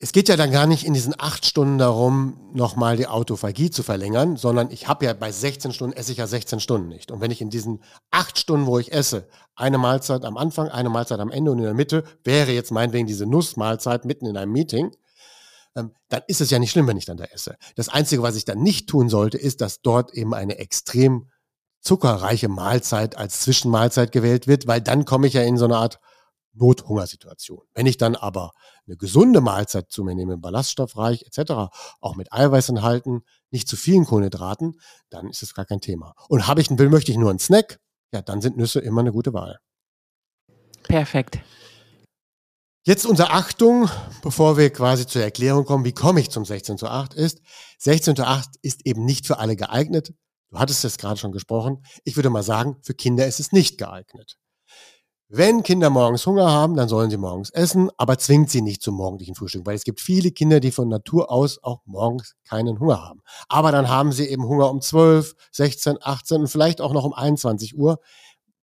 [0.00, 3.82] Es geht ja dann gar nicht in diesen acht Stunden darum, nochmal die Autophagie zu
[3.82, 7.10] verlängern, sondern ich habe ja bei 16 Stunden esse ich ja 16 Stunden nicht.
[7.10, 10.90] Und wenn ich in diesen acht Stunden, wo ich esse, eine Mahlzeit am Anfang, eine
[10.90, 14.52] Mahlzeit am Ende und in der Mitte, wäre jetzt meinetwegen diese Nussmahlzeit mitten in einem
[14.52, 14.90] Meeting,
[15.74, 17.56] dann ist es ja nicht schlimm, wenn ich dann da esse.
[17.74, 21.30] Das Einzige, was ich dann nicht tun sollte, ist, dass dort eben eine extrem
[21.80, 26.00] zuckerreiche Mahlzeit als Zwischenmahlzeit gewählt wird, weil dann komme ich ja in so eine Art
[26.54, 27.62] Nothungersituation.
[27.74, 28.52] Wenn ich dann aber
[28.86, 34.04] eine gesunde Mahlzeit zu mir nehme, ballaststoffreich etc., auch mit Eiweiß enthalten, nicht zu vielen
[34.04, 36.14] Kohlenhydraten, dann ist es gar kein Thema.
[36.28, 37.80] Und habe ich einen möchte ich nur einen Snack,
[38.12, 39.58] ja, dann sind Nüsse immer eine gute Wahl.
[40.84, 41.40] Perfekt.
[42.86, 43.88] Jetzt unsere Achtung,
[44.20, 47.40] bevor wir quasi zur Erklärung kommen, wie komme ich zum 16 zu 8 ist,
[47.78, 50.12] 16 zu 8 ist eben nicht für alle geeignet.
[50.50, 51.82] Du hattest es gerade schon gesprochen.
[52.04, 54.36] Ich würde mal sagen, für Kinder ist es nicht geeignet.
[55.28, 58.96] Wenn Kinder morgens Hunger haben, dann sollen sie morgens essen, aber zwingt sie nicht zum
[58.96, 63.02] morgendlichen Frühstück, weil es gibt viele Kinder, die von Natur aus auch morgens keinen Hunger
[63.02, 63.22] haben.
[63.48, 67.14] Aber dann haben sie eben Hunger um 12, 16, 18 und vielleicht auch noch um
[67.14, 67.98] 21 Uhr,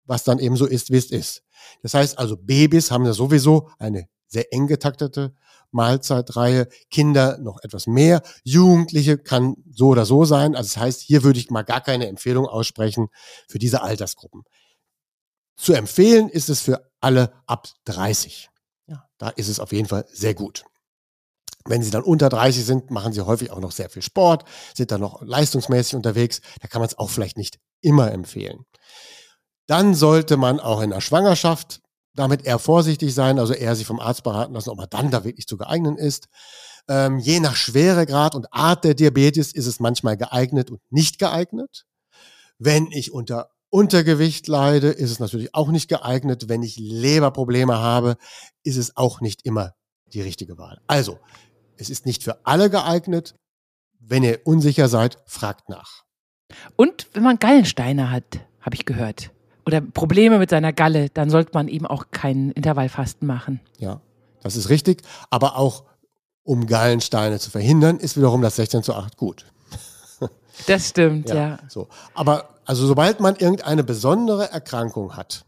[0.07, 1.45] was dann eben so ist, wie es ist.
[1.83, 5.35] Das heißt also, Babys haben ja sowieso eine sehr eng getaktete
[5.71, 10.57] Mahlzeitreihe, Kinder noch etwas mehr, Jugendliche kann so oder so sein.
[10.57, 13.09] Also das heißt, hier würde ich mal gar keine Empfehlung aussprechen
[13.49, 14.44] für diese Altersgruppen.
[15.57, 18.49] Zu empfehlen ist es für alle ab 30.
[18.87, 20.64] Ja, da ist es auf jeden Fall sehr gut.
[21.64, 24.44] Wenn sie dann unter 30 sind, machen sie häufig auch noch sehr viel Sport,
[24.75, 26.40] sind dann noch leistungsmäßig unterwegs.
[26.61, 28.64] Da kann man es auch vielleicht nicht immer empfehlen.
[29.69, 31.81] Dann sollte man auch in der Schwangerschaft
[32.15, 35.25] damit eher vorsichtig sein, also eher sich vom Arzt beraten lassen, ob er dann da
[35.25, 36.29] wirklich zu geeignen ist.
[36.89, 41.85] Ähm, je nach Schweregrad und Art der Diabetes ist es manchmal geeignet und nicht geeignet.
[42.59, 46.49] Wenn ich unter Untergewicht leide, ist es natürlich auch nicht geeignet.
[46.49, 48.17] Wenn ich Leberprobleme habe,
[48.65, 49.75] ist es auch nicht immer
[50.07, 50.81] die richtige Wahl.
[50.87, 51.19] Also,
[51.77, 53.35] es ist nicht für alle geeignet.
[54.01, 56.05] Wenn ihr unsicher seid, fragt nach.
[56.77, 59.31] Und wenn man Gallensteine hat, habe ich gehört,
[59.69, 63.61] oder Probleme mit seiner Galle, dann sollte man eben auch keinen Intervallfasten machen.
[63.77, 64.01] Ja,
[64.43, 65.03] das ist richtig.
[65.29, 65.85] Aber auch
[66.43, 69.45] um Gallensteine zu verhindern, ist wiederum das 16 zu 8 gut.
[70.67, 71.35] Das stimmt, ja.
[71.35, 71.59] ja.
[71.69, 71.87] So.
[72.15, 75.45] Aber also sobald man irgendeine besondere Erkrankung hat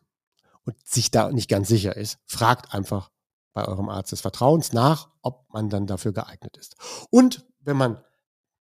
[0.64, 3.10] und sich da nicht ganz sicher ist, fragt einfach
[3.54, 6.76] bei eurem Arzt des Vertrauens nach, ob man dann dafür geeignet ist.
[7.10, 7.98] Und wenn man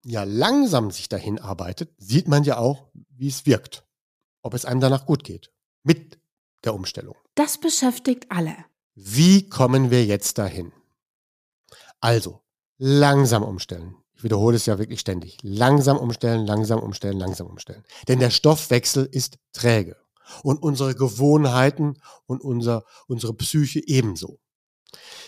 [0.03, 3.83] ja langsam sich dahin arbeitet, sieht man ja auch, wie es wirkt.
[4.41, 5.51] Ob es einem danach gut geht.
[5.83, 6.19] Mit
[6.63, 7.15] der Umstellung.
[7.35, 8.55] Das beschäftigt alle.
[8.95, 10.73] Wie kommen wir jetzt dahin?
[12.01, 12.41] Also,
[12.77, 13.95] langsam umstellen.
[14.13, 15.37] Ich wiederhole es ja wirklich ständig.
[15.41, 17.85] Langsam umstellen, langsam umstellen, langsam umstellen.
[18.07, 19.95] Denn der Stoffwechsel ist träge.
[20.43, 24.39] Und unsere Gewohnheiten und unser, unsere Psyche ebenso.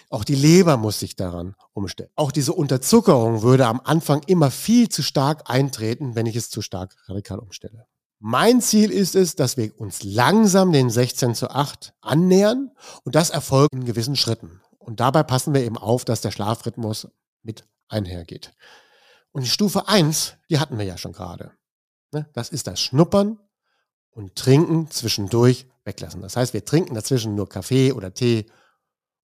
[0.09, 2.09] Auch die Leber muss sich daran umstellen.
[2.15, 6.61] Auch diese Unterzuckerung würde am Anfang immer viel zu stark eintreten, wenn ich es zu
[6.61, 7.87] stark radikal umstelle.
[8.23, 12.69] Mein Ziel ist es, dass wir uns langsam den 16 zu 8 annähern
[13.03, 14.61] und das erfolgt in gewissen Schritten.
[14.77, 17.07] Und dabei passen wir eben auf, dass der Schlafrhythmus
[17.41, 18.53] mit einhergeht.
[19.31, 21.53] Und die Stufe 1, die hatten wir ja schon gerade.
[22.11, 22.29] Ne?
[22.33, 23.39] Das ist das Schnuppern
[24.11, 26.21] und Trinken zwischendurch weglassen.
[26.21, 28.45] Das heißt, wir trinken dazwischen nur Kaffee oder Tee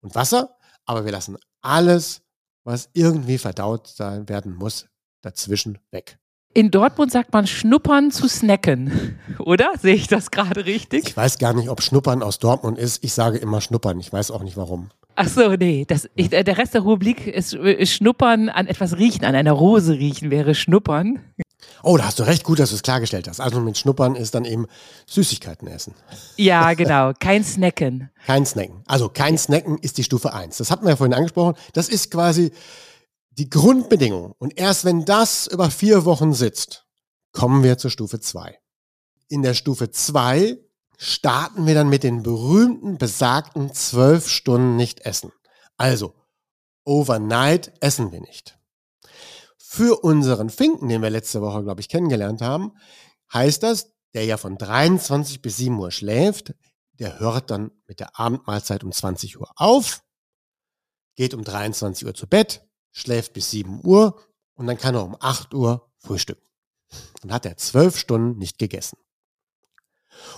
[0.00, 0.56] und Wasser,
[0.86, 2.22] aber wir lassen alles,
[2.64, 4.88] was irgendwie verdaut sein werden muss,
[5.20, 6.18] dazwischen weg.
[6.56, 9.72] In Dortmund sagt man Schnuppern zu snacken, oder?
[9.78, 11.06] Sehe ich das gerade richtig?
[11.06, 13.04] Ich weiß gar nicht, ob Schnuppern aus Dortmund ist.
[13.04, 14.00] Ich sage immer Schnuppern.
[14.00, 14.88] Ich weiß auch nicht warum.
[15.16, 18.96] Ach so, nee, das, ich, äh, der Rest der Republik ist, ist Schnuppern an etwas
[18.96, 21.18] riechen, an einer Rose riechen wäre Schnuppern.
[21.82, 23.38] Oh, da hast du recht gut, dass du es klargestellt hast.
[23.38, 24.66] Also mit Schnuppern ist dann eben
[25.04, 25.92] Süßigkeiten essen.
[26.38, 27.12] Ja, genau.
[27.20, 28.08] Kein Snacken.
[28.24, 28.82] Kein Snacken.
[28.86, 30.56] Also kein Snacken ist die Stufe 1.
[30.56, 31.54] Das hatten wir ja vorhin angesprochen.
[31.74, 32.50] Das ist quasi
[33.38, 34.34] die Grundbedingung.
[34.38, 36.86] Und erst wenn das über vier Wochen sitzt,
[37.32, 38.58] kommen wir zur Stufe 2.
[39.28, 40.58] In der Stufe 2
[40.96, 45.32] starten wir dann mit den berühmten, besagten zwölf Stunden nicht essen.
[45.76, 46.14] Also,
[46.84, 48.58] overnight essen wir nicht.
[49.58, 52.72] Für unseren Finken, den wir letzte Woche, glaube ich, kennengelernt haben,
[53.32, 56.54] heißt das, der ja von 23 bis 7 Uhr schläft,
[56.92, 60.02] der hört dann mit der Abendmahlzeit um 20 Uhr auf,
[61.16, 62.65] geht um 23 Uhr zu Bett,
[62.96, 64.18] schläft bis 7 Uhr
[64.54, 66.46] und dann kann er um 8 Uhr frühstücken.
[67.20, 68.96] Dann hat er zwölf Stunden nicht gegessen.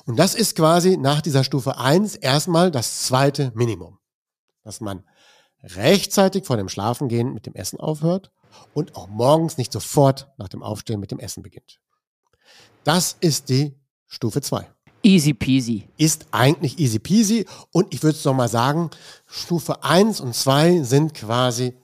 [0.06, 3.98] Und das ist quasi nach dieser Stufe 1 erstmal das zweite Minimum.
[4.64, 5.04] Dass man
[5.62, 8.32] rechtzeitig vor dem Schlafengehen mit dem Essen aufhört
[8.74, 11.80] und auch morgens nicht sofort nach dem Aufstehen mit dem Essen beginnt.
[12.82, 13.76] Das ist die
[14.08, 14.68] Stufe 2.
[15.04, 15.88] Easy peasy.
[15.96, 18.90] Ist eigentlich easy peasy und ich würde es nochmal sagen,
[19.26, 21.76] Stufe 1 und 2 sind quasi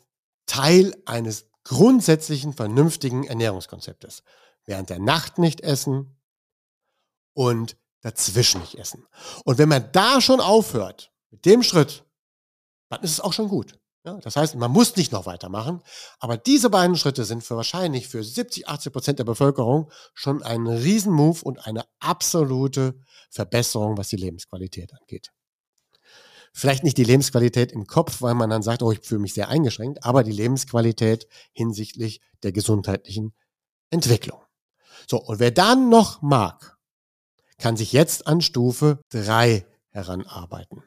[0.47, 4.23] Teil eines grundsätzlichen vernünftigen Ernährungskonzeptes.
[4.65, 6.19] Während der Nacht nicht essen
[7.35, 9.07] und dazwischen nicht essen.
[9.45, 12.05] Und wenn man da schon aufhört, mit dem Schritt,
[12.91, 13.79] dann ist es auch schon gut.
[14.05, 15.83] Ja, das heißt, man muss nicht noch weitermachen,
[16.19, 20.67] aber diese beiden Schritte sind für wahrscheinlich für 70, 80 Prozent der Bevölkerung schon ein
[20.67, 25.33] Riesenmove und eine absolute Verbesserung, was die Lebensqualität angeht.
[26.57, 29.49] Vielleicht nicht die Lebensqualität im Kopf, weil man dann sagt, oh, ich fühle mich sehr
[29.49, 33.35] eingeschränkt, aber die Lebensqualität hinsichtlich der gesundheitlichen
[33.91, 34.41] Entwicklung.
[35.11, 36.79] So, und wer dann noch mag,
[37.59, 40.85] kann sich jetzt an Stufe 3 heranarbeiten.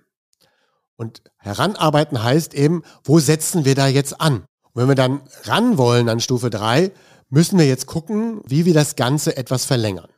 [0.96, 4.46] Und heranarbeiten heißt eben, wo setzen wir da jetzt an?
[4.72, 6.92] Und wenn wir dann ran wollen an Stufe 3,
[7.30, 10.10] müssen wir jetzt gucken, wie wir das Ganze etwas verlängern.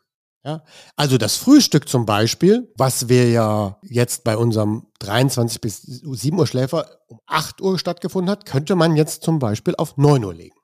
[0.43, 0.63] Ja?
[0.95, 6.47] Also das Frühstück zum Beispiel, was wir ja jetzt bei unserem 23 bis 7 Uhr
[6.47, 10.55] Schläfer um 8 Uhr stattgefunden hat, könnte man jetzt zum Beispiel auf 9 Uhr legen.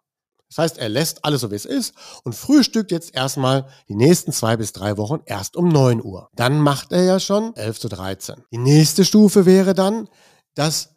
[0.49, 1.93] Das heißt, er lässt alles so, wie es ist
[2.23, 6.29] und frühstückt jetzt erstmal die nächsten zwei bis drei Wochen erst um neun Uhr.
[6.33, 8.43] Dann macht er ja schon 11 zu 13.
[8.51, 10.07] Die nächste Stufe wäre dann,
[10.53, 10.95] das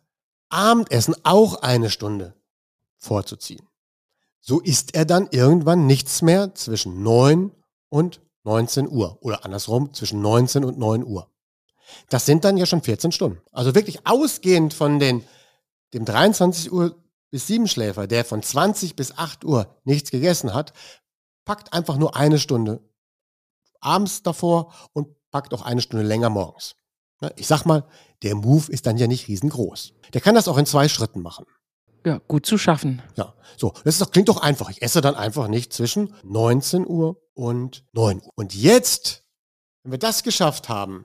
[0.51, 2.35] Abendessen auch eine Stunde
[2.99, 3.67] vorzuziehen.
[4.41, 7.51] So isst er dann irgendwann nichts mehr zwischen 9
[7.89, 11.31] und 19 Uhr oder andersrum zwischen 19 und 9 Uhr.
[12.09, 13.41] Das sind dann ja schon 14 Stunden.
[13.53, 15.25] Also wirklich ausgehend von den,
[15.95, 16.97] dem 23 Uhr
[17.31, 20.73] bis Siebenschläfer, der von 20 bis 8 Uhr nichts gegessen hat,
[21.45, 22.81] packt einfach nur eine Stunde
[23.81, 26.75] abends davor und packt auch eine Stunde länger morgens.
[27.37, 27.85] Ich sag mal,
[28.23, 29.93] der Move ist dann ja nicht riesengroß.
[30.15, 31.47] Der kann das auch in zwei Schritten machen.
[32.07, 33.03] Ja, gut zu schaffen.
[33.17, 34.71] Ja, so, das doch, klingt doch einfach.
[34.71, 38.33] Ich esse dann einfach nicht zwischen 19 Uhr und 9 Uhr.
[38.37, 39.25] Und jetzt,
[39.83, 41.05] wenn wir das geschafft haben,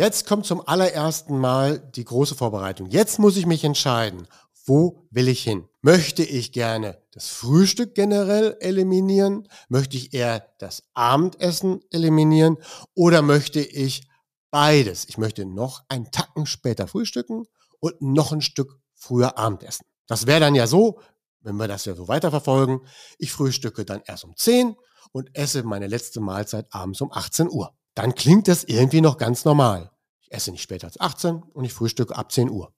[0.00, 2.88] jetzt kommt zum allerersten Mal die große Vorbereitung.
[2.88, 4.26] Jetzt muss ich mich entscheiden,
[4.64, 5.68] wo will ich hin?
[5.82, 9.46] Möchte ich gerne das Frühstück generell eliminieren?
[9.68, 12.56] Möchte ich eher das Abendessen eliminieren?
[12.94, 14.08] Oder möchte ich
[14.50, 15.06] beides?
[15.06, 17.44] Ich möchte noch einen Tacken später frühstücken
[17.78, 19.84] und noch ein Stück früher Abendessen.
[20.06, 21.00] Das wäre dann ja so,
[21.42, 22.80] wenn wir das ja so weiterverfolgen,
[23.18, 24.76] ich frühstücke dann erst um 10
[25.12, 27.74] und esse meine letzte Mahlzeit abends um 18 Uhr.
[28.00, 29.90] Dann klingt das irgendwie noch ganz normal.
[30.22, 32.72] Ich esse nicht später als 18 und ich frühstücke ab 10 Uhr.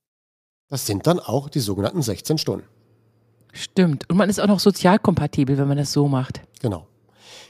[0.68, 2.66] Das sind dann auch die sogenannten 16 Stunden.
[3.52, 4.10] Stimmt.
[4.10, 6.40] Und man ist auch noch sozial kompatibel, wenn man das so macht.
[6.60, 6.88] Genau.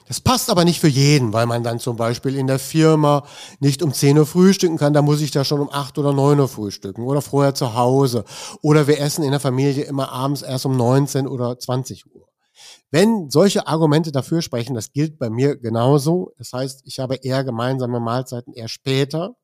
[0.06, 3.24] Das passt aber nicht für jeden, weil man dann zum Beispiel in der Firma
[3.58, 6.40] nicht um 10 Uhr frühstücken kann, da muss ich da schon um 8 oder 9
[6.40, 8.26] Uhr frühstücken oder vorher zu Hause.
[8.60, 12.31] Oder wir essen in der Familie immer abends erst um 19 oder 20 Uhr.
[12.90, 16.32] Wenn solche Argumente dafür sprechen, das gilt bei mir genauso.
[16.38, 19.36] Das heißt, ich habe eher gemeinsame Mahlzeiten eher später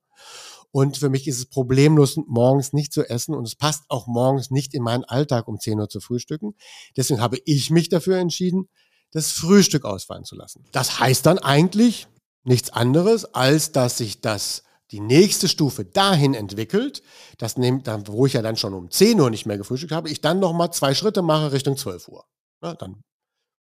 [0.71, 3.35] und für mich ist es problemlos, morgens nicht zu essen.
[3.35, 6.55] Und es passt auch morgens nicht in meinen Alltag, um 10 Uhr zu frühstücken.
[6.97, 8.69] Deswegen habe ich mich dafür entschieden,
[9.11, 10.65] das Frühstück ausfallen zu lassen.
[10.73, 12.07] Das heißt dann eigentlich
[12.45, 17.03] nichts anderes, als dass sich das die nächste Stufe dahin entwickelt,
[17.37, 20.09] das nimmt dann, wo ich ja dann schon um 10 Uhr nicht mehr gefrühstückt habe,
[20.09, 22.25] ich dann nochmal zwei Schritte mache Richtung 12 Uhr.
[22.63, 23.03] Ja, dann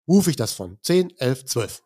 [0.06, 1.82] rufe ich das von 10, 11, 12.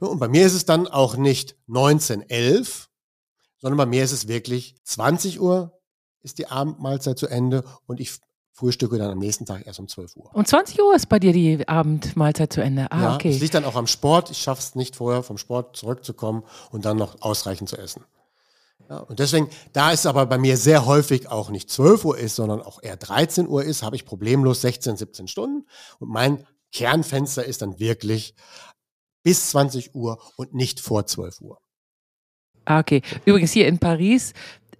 [0.00, 2.88] Und bei mir ist es dann auch nicht 19, 11,
[3.58, 5.74] sondern bei mir ist es wirklich 20 Uhr
[6.22, 8.12] ist die Abendmahlzeit zu Ende und ich
[8.52, 10.34] frühstücke dann am nächsten Tag erst um 12 Uhr.
[10.34, 12.90] Um 20 Uhr ist bei dir die Abendmahlzeit zu Ende.
[12.90, 13.30] Ah, ja, okay.
[13.30, 14.30] Das liegt dann auch am Sport.
[14.30, 18.04] Ich schaffe es nicht vorher vom Sport zurückzukommen und dann noch ausreichend zu essen.
[18.88, 22.36] Ja, und deswegen, da es aber bei mir sehr häufig auch nicht 12 Uhr ist,
[22.36, 25.66] sondern auch eher 13 Uhr ist, habe ich problemlos 16, 17 Stunden.
[25.98, 28.34] Und mein Kernfenster ist dann wirklich
[29.22, 31.58] bis 20 Uhr und nicht vor 12 Uhr.
[32.64, 33.02] Ah, okay.
[33.26, 34.32] Übrigens hier in Paris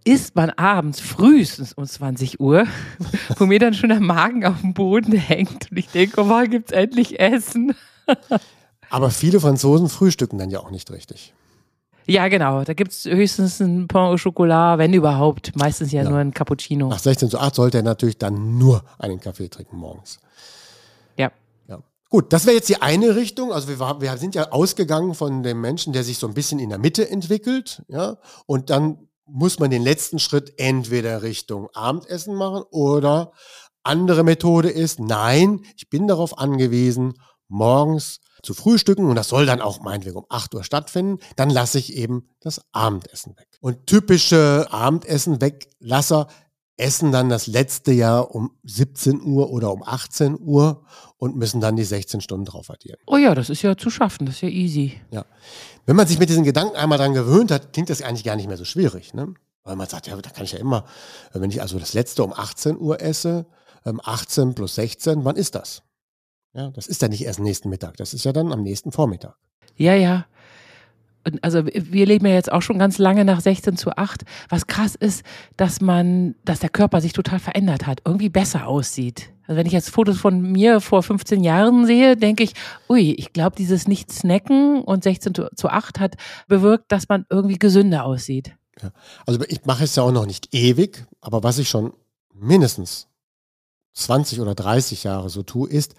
[0.05, 2.67] isst man abends frühestens um 20 Uhr,
[3.39, 6.51] wo mir dann schon der Magen auf dem Boden hängt und ich denke, oh, wann
[6.51, 7.75] gibt's endlich Essen?
[8.91, 11.35] Aber viele Franzosen frühstücken dann ja auch nicht richtig.
[12.09, 12.65] Ja, genau.
[12.65, 15.55] Da gibt's höchstens ein Pain au Chocolat, wenn überhaupt.
[15.55, 16.09] Meistens ja, ja.
[16.09, 16.89] nur ein Cappuccino.
[16.89, 20.19] Nach 16 zu 8 sollte er natürlich dann nur einen Kaffee trinken morgens.
[22.11, 23.53] Gut, das wäre jetzt die eine Richtung.
[23.53, 26.59] Also wir, war, wir sind ja ausgegangen von dem Menschen, der sich so ein bisschen
[26.59, 32.35] in der Mitte entwickelt, ja, und dann muss man den letzten Schritt entweder Richtung Abendessen
[32.35, 33.33] machen oder
[33.83, 37.13] andere Methode ist, nein, ich bin darauf angewiesen,
[37.49, 41.79] morgens zu frühstücken und das soll dann auch meinetwegen um 8 Uhr stattfinden, dann lasse
[41.79, 43.49] ich eben das Abendessen weg.
[43.61, 46.29] Und typische Abendessen weglasser
[46.79, 50.85] essen dann das letzte Jahr um 17 Uhr oder um 18 Uhr
[51.17, 52.99] und müssen dann die 16 Stunden drauf addieren.
[53.07, 55.01] Oh ja, das ist ja zu schaffen, das ist ja easy.
[55.11, 55.25] Ja.
[55.87, 58.49] Wenn man sich mit diesen Gedanken einmal dran gewöhnt hat, klingt das eigentlich gar nicht
[58.49, 59.35] mehr so schwierig, ne?
[59.65, 60.85] Weil man sagt, ja, da kann ich ja immer,
[61.33, 63.47] wenn ich also das letzte um 18 Uhr esse,
[63.85, 65.83] 18 ähm, plus 16, wann ist das?
[66.55, 69.37] Ja, das ist ja nicht erst nächsten Mittag, das ist ja dann am nächsten Vormittag.
[69.77, 70.27] Ja, ja
[71.43, 74.25] also wir leben ja jetzt auch schon ganz lange nach 16 zu 8.
[74.49, 75.25] Was krass ist,
[75.57, 79.31] dass man, dass der Körper sich total verändert hat, irgendwie besser aussieht.
[79.47, 82.53] Also wenn ich jetzt Fotos von mir vor 15 Jahren sehe, denke ich,
[82.89, 86.17] ui, ich glaube, dieses Nicht-Snacken und 16 zu 8 hat
[86.49, 88.55] bewirkt, dass man irgendwie gesünder aussieht.
[88.83, 88.91] Ja.
[89.27, 91.93] Also ich mache es ja auch noch nicht ewig, aber was ich schon
[92.33, 93.09] mindestens
[93.95, 95.95] 20 oder 30 Jahre so tue, ist,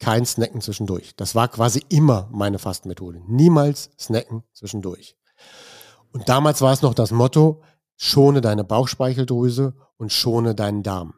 [0.00, 1.14] kein Snacken zwischendurch.
[1.16, 3.22] Das war quasi immer meine Fastenmethode.
[3.28, 5.16] Niemals Snacken zwischendurch.
[6.12, 7.62] Und damals war es noch das Motto,
[7.96, 11.14] schone deine Bauchspeicheldrüse und schone deinen Darm.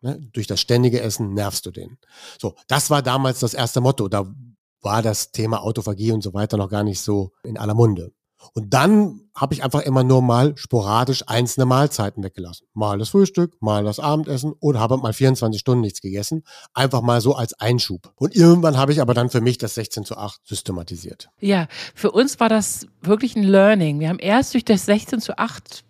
[0.00, 0.20] Ne?
[0.32, 1.98] Durch das ständige Essen nervst du den.
[2.40, 4.08] So, das war damals das erste Motto.
[4.08, 4.32] Da
[4.80, 8.12] war das Thema Autophagie und so weiter noch gar nicht so in aller Munde.
[8.52, 12.66] Und dann habe ich einfach immer nur mal sporadisch einzelne Mahlzeiten weggelassen.
[12.72, 16.44] Mal das Frühstück, mal das Abendessen oder habe mal 24 Stunden nichts gegessen.
[16.72, 18.12] Einfach mal so als Einschub.
[18.16, 21.30] Und irgendwann habe ich aber dann für mich das 16 zu 8 systematisiert.
[21.40, 23.98] Ja, für uns war das wirklich ein Learning.
[24.00, 25.84] Wir haben erst durch das 16 zu 8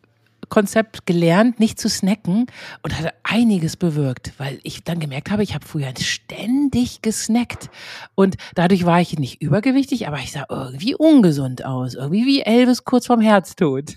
[0.55, 2.47] Konzept gelernt, nicht zu snacken
[2.85, 7.71] und hat einiges bewirkt, weil ich dann gemerkt habe, ich habe früher ständig gesnackt
[8.15, 12.85] und dadurch war ich nicht übergewichtig, aber ich sah irgendwie ungesund aus, irgendwie wie Elvis
[12.85, 13.97] kurz vorm Herztod.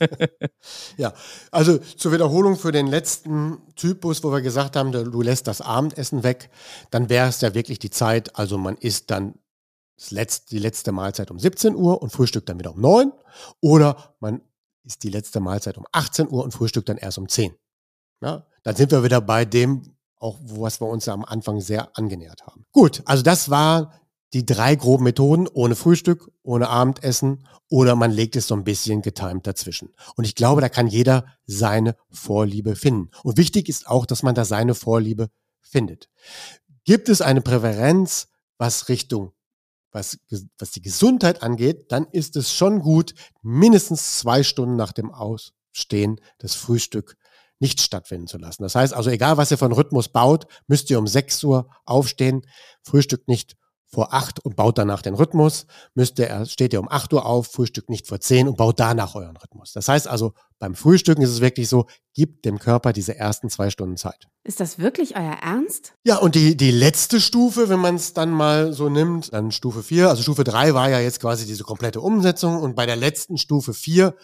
[0.96, 1.12] ja,
[1.50, 6.22] also zur Wiederholung für den letzten Typus, wo wir gesagt haben, du lässt das Abendessen
[6.22, 6.48] weg,
[6.90, 9.34] dann wäre es ja wirklich die Zeit, also man isst dann
[9.98, 13.12] das letzte, die letzte Mahlzeit um 17 Uhr und frühstückt dann wieder um 9
[13.60, 14.40] oder man
[14.84, 17.54] ist die letzte Mahlzeit um 18 Uhr und Frühstück dann erst um 10.
[18.22, 22.46] Ja, dann sind wir wieder bei dem, auch was wir uns am Anfang sehr angenähert
[22.46, 22.64] haben.
[22.72, 24.00] Gut, also das war
[24.32, 29.00] die drei groben Methoden, ohne Frühstück, ohne Abendessen oder man legt es so ein bisschen
[29.00, 29.94] getimt dazwischen.
[30.16, 33.10] Und ich glaube, da kann jeder seine Vorliebe finden.
[33.22, 35.30] Und wichtig ist auch, dass man da seine Vorliebe
[35.60, 36.10] findet.
[36.84, 38.28] Gibt es eine Präferenz,
[38.58, 39.32] was Richtung,
[39.94, 40.18] was,
[40.58, 46.20] was die Gesundheit angeht, dann ist es schon gut, mindestens zwei Stunden nach dem Ausstehen
[46.38, 47.16] das Frühstück
[47.60, 48.62] nicht stattfinden zu lassen.
[48.62, 52.42] Das heißt also, egal was ihr von Rhythmus baut, müsst ihr um 6 Uhr aufstehen,
[52.82, 53.56] Frühstück nicht
[53.94, 57.46] vor acht und baut danach den Rhythmus, müsst ihr, steht ihr um acht Uhr auf,
[57.46, 59.72] frühstückt nicht vor zehn und baut danach euren Rhythmus.
[59.72, 63.70] Das heißt also, beim Frühstücken ist es wirklich so, gibt dem Körper diese ersten zwei
[63.70, 64.28] Stunden Zeit.
[64.42, 65.94] Ist das wirklich euer Ernst?
[66.04, 69.82] Ja, und die, die letzte Stufe, wenn man es dann mal so nimmt, dann Stufe
[69.82, 73.38] vier, also Stufe drei war ja jetzt quasi diese komplette Umsetzung und bei der letzten
[73.38, 74.14] Stufe vier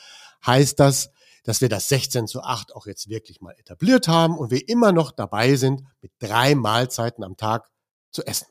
[0.44, 1.10] heißt das,
[1.44, 4.92] dass wir das 16 zu 8 auch jetzt wirklich mal etabliert haben und wir immer
[4.92, 7.68] noch dabei sind, mit drei Mahlzeiten am Tag
[8.10, 8.46] zu essen.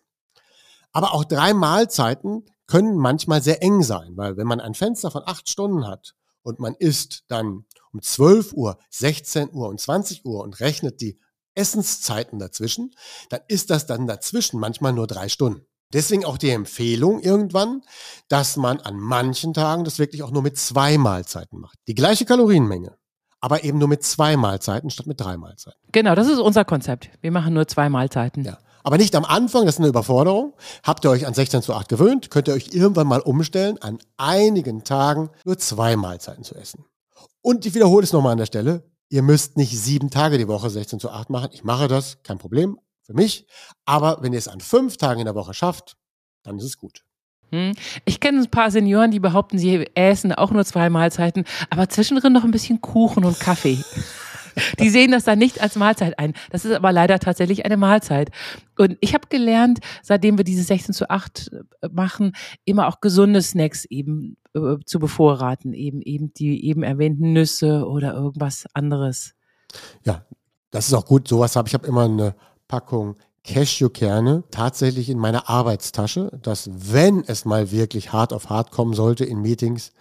[0.92, 5.24] Aber auch drei Mahlzeiten können manchmal sehr eng sein, weil wenn man ein Fenster von
[5.26, 6.14] acht Stunden hat
[6.44, 11.20] und man isst dann um 12 Uhr, 16 Uhr und 20 Uhr und rechnet die
[11.56, 12.92] Essenszeiten dazwischen,
[13.30, 15.66] dann ist das dann dazwischen manchmal nur drei Stunden.
[15.92, 17.82] Deswegen auch die Empfehlung irgendwann,
[18.28, 21.80] dass man an manchen Tagen das wirklich auch nur mit zwei Mahlzeiten macht.
[21.88, 22.96] Die gleiche Kalorienmenge,
[23.42, 25.80] aber eben nur mit zwei Mahlzeiten statt mit drei Mahlzeiten.
[25.92, 27.10] Genau, das ist unser Konzept.
[27.22, 28.44] Wir machen nur zwei Mahlzeiten.
[28.46, 28.60] Ja.
[28.84, 30.54] Aber nicht am Anfang, das ist eine Überforderung.
[30.84, 34.00] Habt ihr euch an 16 zu 8 gewöhnt, könnt ihr euch irgendwann mal umstellen, an
[34.18, 36.86] einigen Tagen nur zwei Mahlzeiten zu essen.
[37.42, 38.84] Und ich wiederhole es nochmal an der Stelle.
[39.10, 41.50] Ihr müsst nicht sieben Tage die Woche 16 zu 8 machen.
[41.52, 43.48] Ich mache das, kein Problem für mich.
[43.86, 45.98] Aber wenn ihr es an fünf Tagen in der Woche schafft,
[46.44, 47.04] dann ist es gut.
[47.52, 47.74] Hm.
[48.06, 52.34] Ich kenne ein paar Senioren, die behaupten, sie essen auch nur zwei Mahlzeiten, aber zwischendrin
[52.34, 53.80] noch ein bisschen Kuchen und Kaffee.
[54.80, 56.34] Die sehen das dann nicht als Mahlzeit ein.
[56.52, 58.32] Das ist aber leider tatsächlich eine Mahlzeit.
[58.78, 61.52] Und ich habe gelernt, seitdem wir diese 16 zu 8
[61.82, 62.34] äh, machen,
[62.66, 65.74] immer auch gesunde Snacks eben äh, zu bevorraten.
[65.74, 69.36] Eben, eben die eben erwähnten Nüsse oder irgendwas anderes.
[70.06, 70.26] Ja,
[70.72, 71.28] das ist auch gut.
[71.28, 71.74] Sowas habe ich.
[71.74, 72.36] habe immer eine
[72.68, 78.94] Packung Cashewkerne tatsächlich in meiner Arbeitstasche, dass wenn es mal wirklich hart auf hart kommen
[78.94, 79.92] sollte in Meetings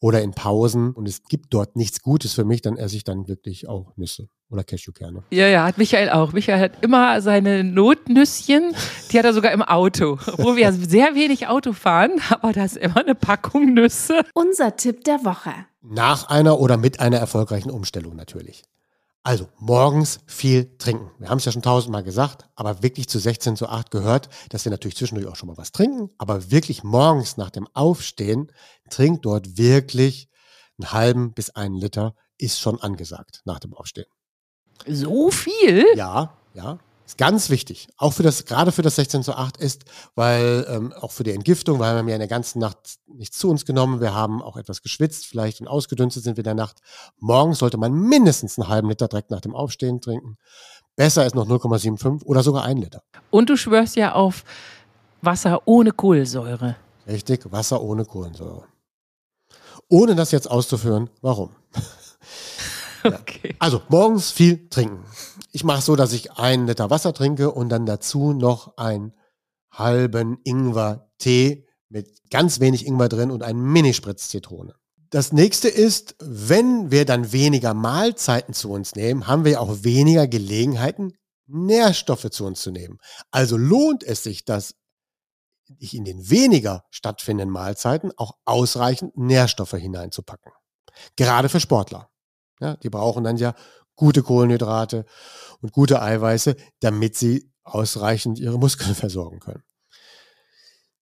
[0.00, 3.28] oder in Pausen und es gibt dort nichts Gutes für mich, dann esse ich dann
[3.28, 5.22] wirklich auch Nüsse oder Cashewkerne.
[5.30, 6.32] Ja, ja, hat Michael auch.
[6.32, 8.74] Michael hat immer seine Notnüsschen,
[9.10, 10.18] die hat er sogar im Auto.
[10.26, 14.24] Obwohl wir sehr wenig Auto fahren, aber da ist immer eine Packung Nüsse.
[14.34, 15.52] Unser Tipp der Woche.
[15.80, 18.62] Nach einer oder mit einer erfolgreichen Umstellung natürlich.
[19.24, 21.10] Also morgens viel trinken.
[21.18, 24.64] Wir haben es ja schon tausendmal gesagt, aber wirklich zu 16 zu 8 gehört, dass
[24.64, 28.50] wir natürlich zwischendurch auch schon mal was trinken, aber wirklich morgens nach dem Aufstehen
[28.90, 30.28] trinkt dort wirklich
[30.76, 34.06] einen halben bis einen Liter ist schon angesagt nach dem Aufstehen.
[34.88, 35.86] So viel?
[35.94, 36.78] Ja, ja.
[37.12, 37.88] Ist ganz wichtig.
[37.98, 39.84] Auch für das, gerade für das 16 zu 8 ist,
[40.14, 43.36] weil ähm, auch für die Entgiftung, weil wir haben ja in der ganzen Nacht nichts
[43.36, 44.00] zu uns genommen.
[44.00, 46.78] Wir haben auch etwas geschwitzt, vielleicht und ausgedünstet sind wir in der Nacht.
[47.18, 50.38] Morgens sollte man mindestens einen halben Liter direkt nach dem Aufstehen trinken.
[50.96, 53.02] Besser ist noch 0,75 oder sogar ein Liter.
[53.28, 54.42] Und du schwörst ja auf
[55.20, 56.76] Wasser ohne Kohlensäure.
[57.06, 58.64] Richtig, Wasser ohne Kohlensäure.
[59.90, 61.50] Ohne das jetzt auszuführen, warum?
[63.04, 63.56] Okay.
[63.58, 65.04] Also morgens viel trinken.
[65.52, 69.12] Ich mache so, dass ich einen Liter Wasser trinke und dann dazu noch einen
[69.70, 74.74] halben Ingwer-Tee mit ganz wenig Ingwer drin und einen Minispritz Zitrone.
[75.10, 80.26] Das nächste ist, wenn wir dann weniger Mahlzeiten zu uns nehmen, haben wir auch weniger
[80.26, 81.12] Gelegenheiten,
[81.46, 82.98] Nährstoffe zu uns zu nehmen.
[83.30, 84.74] Also lohnt es sich, dass
[85.78, 90.52] ich in den weniger stattfindenden Mahlzeiten auch ausreichend Nährstoffe hineinzupacken.
[91.16, 92.10] Gerade für Sportler.
[92.60, 93.54] Ja, die brauchen dann ja
[93.96, 95.04] gute Kohlenhydrate
[95.60, 99.62] und gute Eiweiße, damit sie ausreichend ihre Muskeln versorgen können.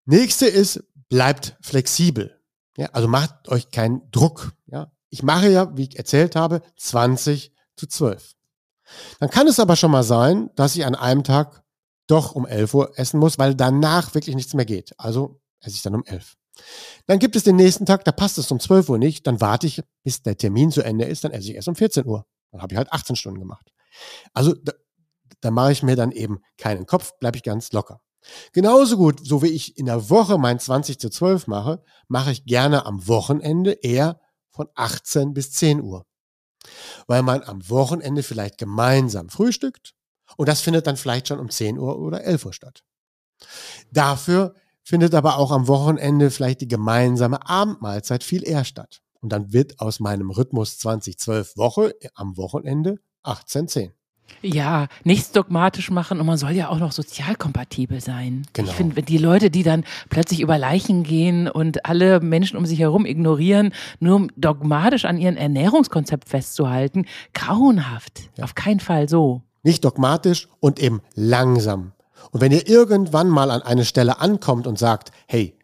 [0.05, 2.41] Nächste ist, bleibt flexibel.
[2.77, 4.53] Ja, also macht euch keinen Druck.
[4.67, 8.35] Ja, ich mache ja, wie ich erzählt habe, 20 zu 12.
[9.19, 11.63] Dann kann es aber schon mal sein, dass ich an einem Tag
[12.07, 14.93] doch um 11 Uhr essen muss, weil danach wirklich nichts mehr geht.
[14.99, 16.37] Also esse ich dann um 11.
[17.07, 19.67] Dann gibt es den nächsten Tag, da passt es um 12 Uhr nicht, dann warte
[19.67, 22.27] ich, bis der Termin zu Ende ist, dann esse ich erst um 14 Uhr.
[22.51, 23.73] Dann habe ich halt 18 Stunden gemacht.
[24.33, 24.73] Also da,
[25.41, 28.01] da mache ich mir dann eben keinen Kopf, bleibe ich ganz locker.
[28.53, 32.45] Genauso gut, so wie ich in der Woche mein 20 zu 12 mache, mache ich
[32.45, 34.21] gerne am Wochenende eher
[34.51, 36.07] von 18 bis 10 Uhr.
[37.07, 39.95] Weil man am Wochenende vielleicht gemeinsam frühstückt
[40.37, 42.85] und das findet dann vielleicht schon um 10 Uhr oder 11 Uhr statt.
[43.91, 49.01] Dafür findet aber auch am Wochenende vielleicht die gemeinsame Abendmahlzeit viel eher statt.
[49.21, 53.93] Und dann wird aus meinem Rhythmus 2012 Woche am Wochenende 1810.
[54.43, 58.47] Ja, nichts dogmatisch machen und man soll ja auch noch sozialkompatibel sein.
[58.53, 58.71] Genau.
[58.71, 62.79] Ich finde, die Leute, die dann plötzlich über Leichen gehen und alle Menschen um sich
[62.79, 68.31] herum ignorieren, nur um dogmatisch an ihrem Ernährungskonzept festzuhalten, grauenhaft.
[68.37, 68.45] Ja.
[68.45, 69.43] Auf keinen Fall so.
[69.63, 71.93] Nicht dogmatisch und eben langsam.
[72.31, 75.55] Und wenn ihr irgendwann mal an eine Stelle ankommt und sagt, hey,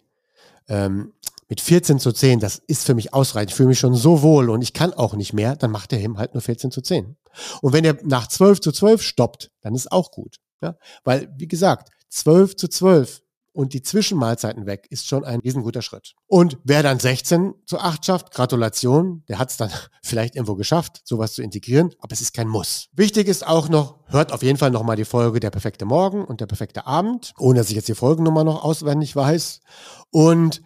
[0.68, 1.12] ähm,
[1.48, 4.50] mit 14 zu 10, das ist für mich ausreichend, ich fühle mich schon so wohl
[4.50, 7.16] und ich kann auch nicht mehr, dann macht der Him halt nur 14 zu 10.
[7.60, 10.36] Und wenn ihr nach 12 zu 12 stoppt, dann ist auch gut.
[10.60, 10.76] Ja?
[11.04, 13.22] Weil, wie gesagt, 12 zu 12
[13.52, 16.14] und die Zwischenmahlzeiten weg ist schon ein riesenguter Schritt.
[16.26, 19.70] Und wer dann 16 zu 8 schafft, Gratulation, der hat es dann
[20.02, 22.88] vielleicht irgendwo geschafft, sowas zu integrieren, aber es ist kein Muss.
[22.92, 26.40] Wichtig ist auch noch, hört auf jeden Fall nochmal die Folge Der perfekte Morgen und
[26.40, 29.60] der perfekte Abend, ohne dass ich jetzt die Folgennummer noch auswendig weiß.
[30.10, 30.62] Und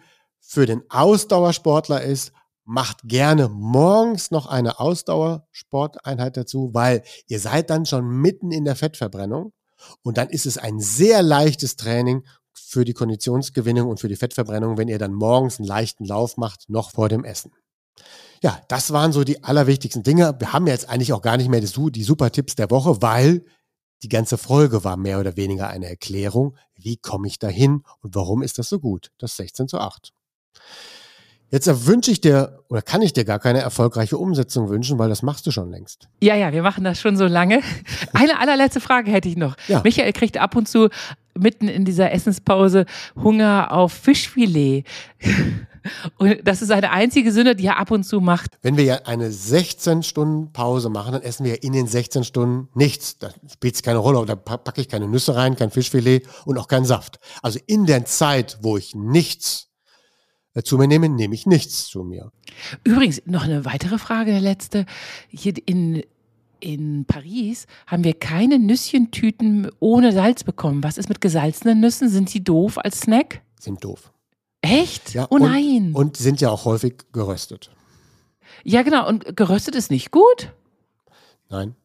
[0.51, 2.33] für den Ausdauersportler ist,
[2.65, 8.75] macht gerne morgens noch eine Ausdauersporteinheit dazu, weil ihr seid dann schon mitten in der
[8.75, 9.53] Fettverbrennung
[10.03, 14.77] und dann ist es ein sehr leichtes Training für die Konditionsgewinnung und für die Fettverbrennung,
[14.77, 17.53] wenn ihr dann morgens einen leichten Lauf macht, noch vor dem Essen.
[18.43, 20.35] Ja, das waren so die allerwichtigsten Dinge.
[20.37, 23.45] Wir haben jetzt eigentlich auch gar nicht mehr die, super Tipps der Woche, weil
[24.03, 28.41] die ganze Folge war mehr oder weniger eine Erklärung, wie komme ich dahin und warum
[28.41, 30.11] ist das so gut, das 16 zu 8.
[31.49, 35.21] Jetzt wünsche ich dir oder kann ich dir gar keine erfolgreiche Umsetzung wünschen, weil das
[35.21, 36.07] machst du schon längst.
[36.23, 37.59] Ja, ja, wir machen das schon so lange.
[38.13, 39.55] Eine allerletzte Frage hätte ich noch.
[39.67, 39.81] Ja.
[39.83, 40.87] Michael kriegt ab und zu
[41.37, 42.85] mitten in dieser Essenspause
[43.21, 44.85] Hunger auf Fischfilet.
[46.19, 48.51] Und das ist eine einzige Sünde, die er ab und zu macht.
[48.61, 52.23] Wenn wir ja eine 16 Stunden Pause machen, dann essen wir ja in den 16
[52.23, 53.17] Stunden nichts.
[53.17, 54.23] Da spielt es keine Rolle.
[54.27, 57.17] Da pa- packe ich keine Nüsse rein, kein Fischfilet und auch keinen Saft.
[57.41, 59.69] Also in der Zeit, wo ich nichts
[60.63, 62.31] zu mir nehme, nehme ich nichts zu mir.
[62.83, 64.85] Übrigens, noch eine weitere Frage, der letzte.
[65.29, 66.03] Hier in,
[66.59, 70.83] in Paris haben wir keine Nüsschentüten ohne Salz bekommen.
[70.83, 72.09] Was ist mit gesalzenen Nüssen?
[72.09, 73.41] Sind die doof als Snack?
[73.59, 74.11] Sind doof.
[74.61, 75.13] Echt?
[75.13, 75.91] Ja, oh und- nein.
[75.93, 77.71] Und sind ja auch häufig geröstet.
[78.63, 79.07] ja, genau.
[79.07, 80.51] Und geröstet ist nicht gut?
[81.49, 81.75] Nein.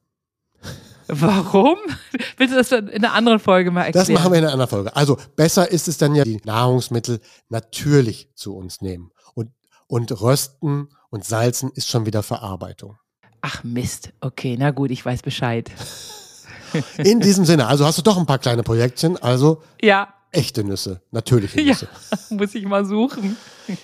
[1.09, 1.77] Warum?
[2.37, 4.07] Willst du das in einer anderen Folge mal erklären?
[4.07, 4.97] Das machen wir in einer anderen Folge.
[4.97, 9.11] Also besser ist es dann ja, die Nahrungsmittel natürlich zu uns nehmen.
[9.35, 9.51] Und,
[9.87, 12.97] und rösten und salzen ist schon wieder Verarbeitung.
[13.43, 14.13] Ach Mist.
[14.21, 15.71] Okay, na gut, ich weiß Bescheid.
[16.99, 21.01] In diesem Sinne, also hast du doch ein paar kleine Projektchen, also Ja, echte Nüsse,
[21.11, 21.89] natürliche ja, Nüsse.
[22.31, 23.37] muss ich mal suchen.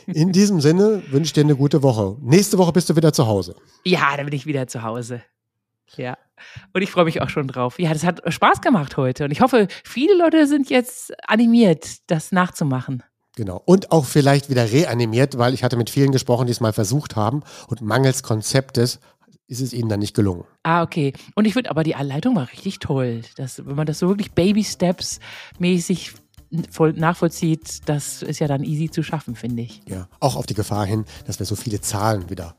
[0.06, 2.16] In diesem Sinne wünsche ich dir eine gute Woche.
[2.20, 3.56] Nächste Woche bist du wieder zu Hause.
[3.84, 5.22] Ja, dann bin ich wieder zu Hause.
[5.96, 6.16] Ja.
[6.72, 7.78] Und ich freue mich auch schon drauf.
[7.78, 9.24] Ja, das hat Spaß gemacht heute.
[9.24, 13.02] Und ich hoffe, viele Leute sind jetzt animiert, das nachzumachen.
[13.36, 13.62] Genau.
[13.64, 17.16] Und auch vielleicht wieder reanimiert, weil ich hatte mit vielen gesprochen, die es mal versucht
[17.16, 19.00] haben und mangels Konzeptes
[19.48, 20.44] ist es ihnen dann nicht gelungen.
[20.62, 21.12] Ah, okay.
[21.34, 23.22] Und ich finde aber, die Anleitung war richtig toll.
[23.36, 25.20] Das, wenn man das so wirklich Baby-Steps
[25.58, 26.12] mäßig
[26.70, 29.82] voll nachvollzieht, das ist ja dann easy zu schaffen, finde ich.
[29.88, 30.08] Ja.
[30.20, 32.54] Auch auf die Gefahr hin, dass wir so viele Zahlen wieder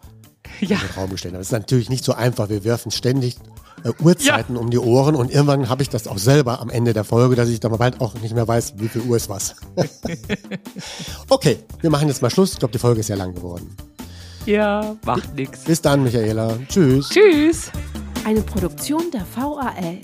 [0.62, 0.78] Ja.
[0.78, 1.40] in den Raum gestellt haben.
[1.40, 2.50] Das ist natürlich nicht so einfach.
[2.50, 3.38] Wir werfen ständig
[3.84, 7.04] äh, Uhrzeiten um die Ohren und irgendwann habe ich das auch selber am Ende der
[7.04, 9.56] Folge, dass ich dann bald auch nicht mehr weiß, wie viel Uhr ist was.
[11.30, 12.54] okay, wir machen jetzt mal Schluss.
[12.54, 13.76] Ich glaube, die Folge ist ja lang geworden.
[14.46, 15.64] Ja, macht nix.
[15.64, 16.58] Bis dann, Michaela.
[16.68, 17.10] Tschüss.
[17.10, 17.72] Tschüss.
[18.26, 20.00] Eine Produktion der VAL.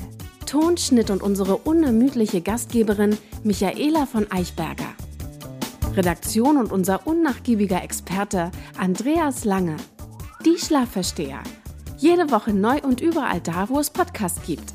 [0.45, 4.95] Tonschnitt und unsere unermüdliche Gastgeberin Michaela von Eichberger.
[5.95, 9.75] Redaktion und unser unnachgiebiger Experte Andreas Lange.
[10.45, 11.43] Die Schlafversteher.
[11.97, 14.71] Jede Woche neu und überall da, wo es Podcasts gibt.